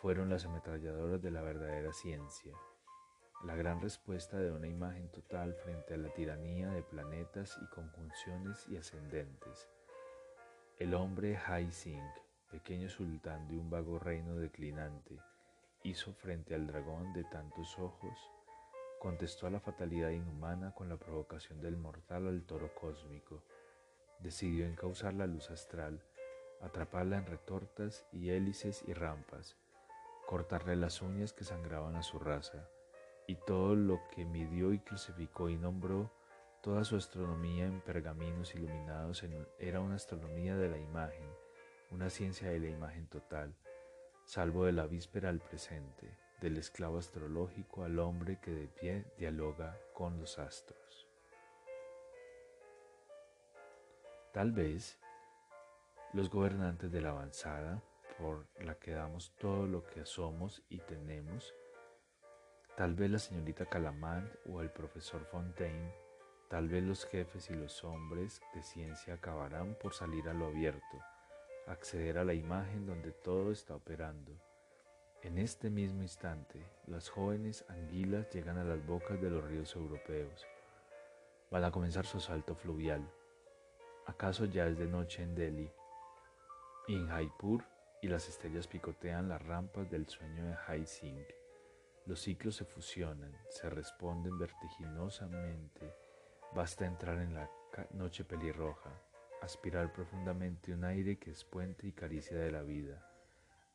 fueron 0.00 0.30
las 0.30 0.46
ametralladoras 0.46 1.22
de 1.22 1.30
la 1.30 1.42
verdadera 1.42 1.92
ciencia, 1.92 2.52
la 3.44 3.54
gran 3.54 3.80
respuesta 3.80 4.38
de 4.38 4.50
una 4.50 4.66
imagen 4.66 5.10
total 5.10 5.54
frente 5.54 5.94
a 5.94 5.98
la 5.98 6.08
tiranía 6.14 6.70
de 6.70 6.82
planetas 6.82 7.56
y 7.62 7.66
conjunciones 7.66 8.66
y 8.68 8.76
ascendentes. 8.76 9.68
El 10.78 10.94
hombre 10.94 11.36
Haising 11.36 12.02
pequeño 12.50 12.88
sultán 12.88 13.46
de 13.48 13.58
un 13.58 13.68
vago 13.68 13.98
reino 13.98 14.36
declinante, 14.36 15.18
hizo 15.82 16.12
frente 16.14 16.54
al 16.54 16.66
dragón 16.66 17.12
de 17.12 17.24
tantos 17.24 17.78
ojos, 17.78 18.18
contestó 18.98 19.46
a 19.46 19.50
la 19.50 19.60
fatalidad 19.60 20.10
inhumana 20.10 20.74
con 20.74 20.88
la 20.88 20.96
provocación 20.96 21.60
del 21.60 21.76
mortal 21.76 22.26
al 22.28 22.42
toro 22.44 22.74
cósmico, 22.74 23.42
decidió 24.20 24.66
encauzar 24.66 25.14
la 25.14 25.26
luz 25.26 25.50
astral, 25.50 26.02
atraparla 26.60 27.18
en 27.18 27.26
retortas 27.26 28.06
y 28.12 28.30
hélices 28.30 28.82
y 28.86 28.94
rampas, 28.94 29.56
cortarle 30.26 30.76
las 30.76 31.02
uñas 31.02 31.32
que 31.32 31.44
sangraban 31.44 31.96
a 31.96 32.02
su 32.02 32.18
raza, 32.18 32.68
y 33.26 33.36
todo 33.36 33.74
lo 33.74 34.00
que 34.14 34.24
midió 34.24 34.72
y 34.72 34.78
clasificó 34.78 35.48
y 35.48 35.56
nombró, 35.56 36.10
toda 36.62 36.84
su 36.84 36.96
astronomía 36.96 37.66
en 37.66 37.80
pergaminos 37.80 38.54
iluminados 38.54 39.24
era 39.58 39.80
una 39.80 39.96
astronomía 39.96 40.56
de 40.56 40.68
la 40.68 40.78
imagen, 40.78 41.28
una 41.90 42.10
ciencia 42.10 42.48
de 42.50 42.58
la 42.58 42.68
imagen 42.68 43.06
total, 43.06 43.54
salvo 44.24 44.64
de 44.64 44.72
la 44.72 44.86
víspera 44.86 45.28
al 45.28 45.40
presente, 45.40 46.18
del 46.40 46.58
esclavo 46.58 46.98
astrológico 46.98 47.84
al 47.84 47.98
hombre 47.98 48.38
que 48.40 48.50
de 48.50 48.68
pie 48.68 49.04
dialoga 49.18 49.78
con 49.94 50.18
los 50.18 50.38
astros. 50.38 51.08
Tal 54.32 54.52
vez 54.52 54.98
los 56.12 56.30
gobernantes 56.30 56.92
de 56.92 57.00
la 57.00 57.10
avanzada, 57.10 57.82
por 58.18 58.46
la 58.60 58.74
que 58.74 58.92
damos 58.92 59.34
todo 59.38 59.66
lo 59.66 59.84
que 59.86 60.04
somos 60.06 60.62
y 60.68 60.78
tenemos, 60.78 61.54
tal 62.76 62.94
vez 62.94 63.10
la 63.10 63.18
señorita 63.18 63.66
Calamant 63.66 64.30
o 64.46 64.60
el 64.60 64.70
profesor 64.70 65.24
Fontaine, 65.24 65.92
tal 66.48 66.68
vez 66.68 66.82
los 66.82 67.04
jefes 67.06 67.50
y 67.50 67.54
los 67.54 67.82
hombres 67.84 68.40
de 68.54 68.62
ciencia 68.62 69.14
acabarán 69.14 69.74
por 69.80 69.94
salir 69.94 70.28
a 70.28 70.34
lo 70.34 70.46
abierto, 70.46 70.98
acceder 71.66 72.18
a 72.18 72.24
la 72.24 72.34
imagen 72.34 72.86
donde 72.86 73.12
todo 73.12 73.52
está 73.52 73.74
operando. 73.74 74.32
En 75.26 75.38
este 75.38 75.70
mismo 75.70 76.02
instante, 76.02 76.64
las 76.86 77.08
jóvenes 77.08 77.64
anguilas 77.68 78.32
llegan 78.32 78.58
a 78.58 78.64
las 78.64 78.86
bocas 78.86 79.20
de 79.20 79.28
los 79.28 79.42
ríos 79.42 79.74
europeos. 79.74 80.46
Van 81.50 81.64
a 81.64 81.72
comenzar 81.72 82.06
su 82.06 82.18
asalto 82.18 82.54
fluvial. 82.54 83.04
¿Acaso 84.06 84.44
ya 84.44 84.68
es 84.68 84.78
de 84.78 84.86
noche 84.86 85.24
en 85.24 85.34
Delhi? 85.34 85.68
Y 86.86 86.94
en 86.94 87.08
Jaipur 87.08 87.64
y 88.00 88.06
las 88.06 88.28
estrellas 88.28 88.68
picotean 88.68 89.28
las 89.28 89.42
rampas 89.42 89.90
del 89.90 90.08
sueño 90.08 90.44
de 90.44 90.56
Hai 90.64 90.86
Singh. 90.86 91.26
Los 92.06 92.20
ciclos 92.20 92.54
se 92.54 92.64
fusionan, 92.64 93.36
se 93.48 93.68
responden 93.68 94.38
vertiginosamente. 94.38 95.92
Basta 96.54 96.86
entrar 96.86 97.18
en 97.18 97.34
la 97.34 97.50
noche 97.90 98.24
pelirroja, 98.24 98.92
aspirar 99.42 99.92
profundamente 99.92 100.72
un 100.72 100.84
aire 100.84 101.18
que 101.18 101.32
es 101.32 101.44
puente 101.44 101.88
y 101.88 101.92
caricia 101.92 102.38
de 102.38 102.52
la 102.52 102.62
vida. 102.62 103.15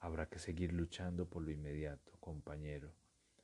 Habrá 0.01 0.25
que 0.25 0.39
seguir 0.39 0.73
luchando 0.73 1.29
por 1.29 1.43
lo 1.43 1.51
inmediato, 1.51 2.11
compañero, 2.19 2.91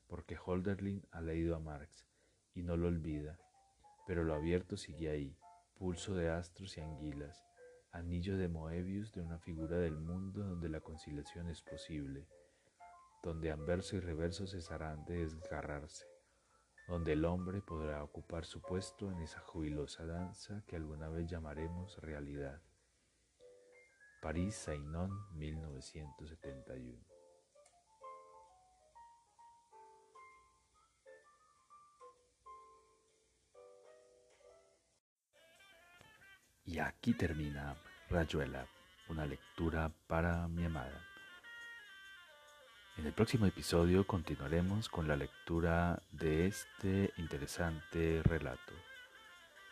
porque 0.07 0.37
Holderlin 0.43 1.05
ha 1.11 1.21
leído 1.21 1.55
a 1.55 1.59
Marx 1.59 2.07
y 2.55 2.63
no 2.63 2.75
lo 2.75 2.87
olvida, 2.87 3.39
pero 4.07 4.23
lo 4.23 4.33
abierto 4.33 4.75
sigue 4.75 5.11
ahí, 5.11 5.37
pulso 5.75 6.15
de 6.15 6.31
astros 6.31 6.75
y 6.77 6.81
anguilas, 6.81 7.45
anillo 7.91 8.37
de 8.37 8.47
Moebius 8.47 9.11
de 9.11 9.21
una 9.21 9.37
figura 9.37 9.77
del 9.77 9.99
mundo 9.99 10.43
donde 10.43 10.67
la 10.67 10.81
conciliación 10.81 11.47
es 11.47 11.61
posible, 11.61 12.27
donde 13.21 13.51
anverso 13.51 13.95
y 13.95 13.99
reverso 13.99 14.47
cesarán 14.47 15.05
de 15.05 15.19
desgarrarse, 15.19 16.07
donde 16.87 17.13
el 17.13 17.23
hombre 17.25 17.61
podrá 17.61 18.03
ocupar 18.03 18.45
su 18.45 18.61
puesto 18.61 19.11
en 19.11 19.21
esa 19.21 19.41
jubilosa 19.41 20.07
danza 20.07 20.63
que 20.65 20.75
alguna 20.75 21.07
vez 21.07 21.29
llamaremos 21.29 22.01
realidad. 22.01 22.61
París, 24.27 24.55
Sainon, 24.55 25.09
1971. 25.37 26.99
Y 36.65 36.79
aquí 36.79 37.13
termina 37.13 37.77
Rayuela, 38.09 38.67
una 39.07 39.25
lectura 39.25 39.93
para 40.07 40.49
mi 40.49 40.65
amada. 40.65 41.07
En 42.97 43.05
el 43.05 43.13
próximo 43.13 43.45
episodio 43.45 44.05
continuaremos 44.05 44.89
con 44.89 45.07
la 45.07 45.15
lectura 45.15 46.03
de 46.11 46.47
este 46.47 47.13
interesante 47.15 48.21
relato. 48.25 48.73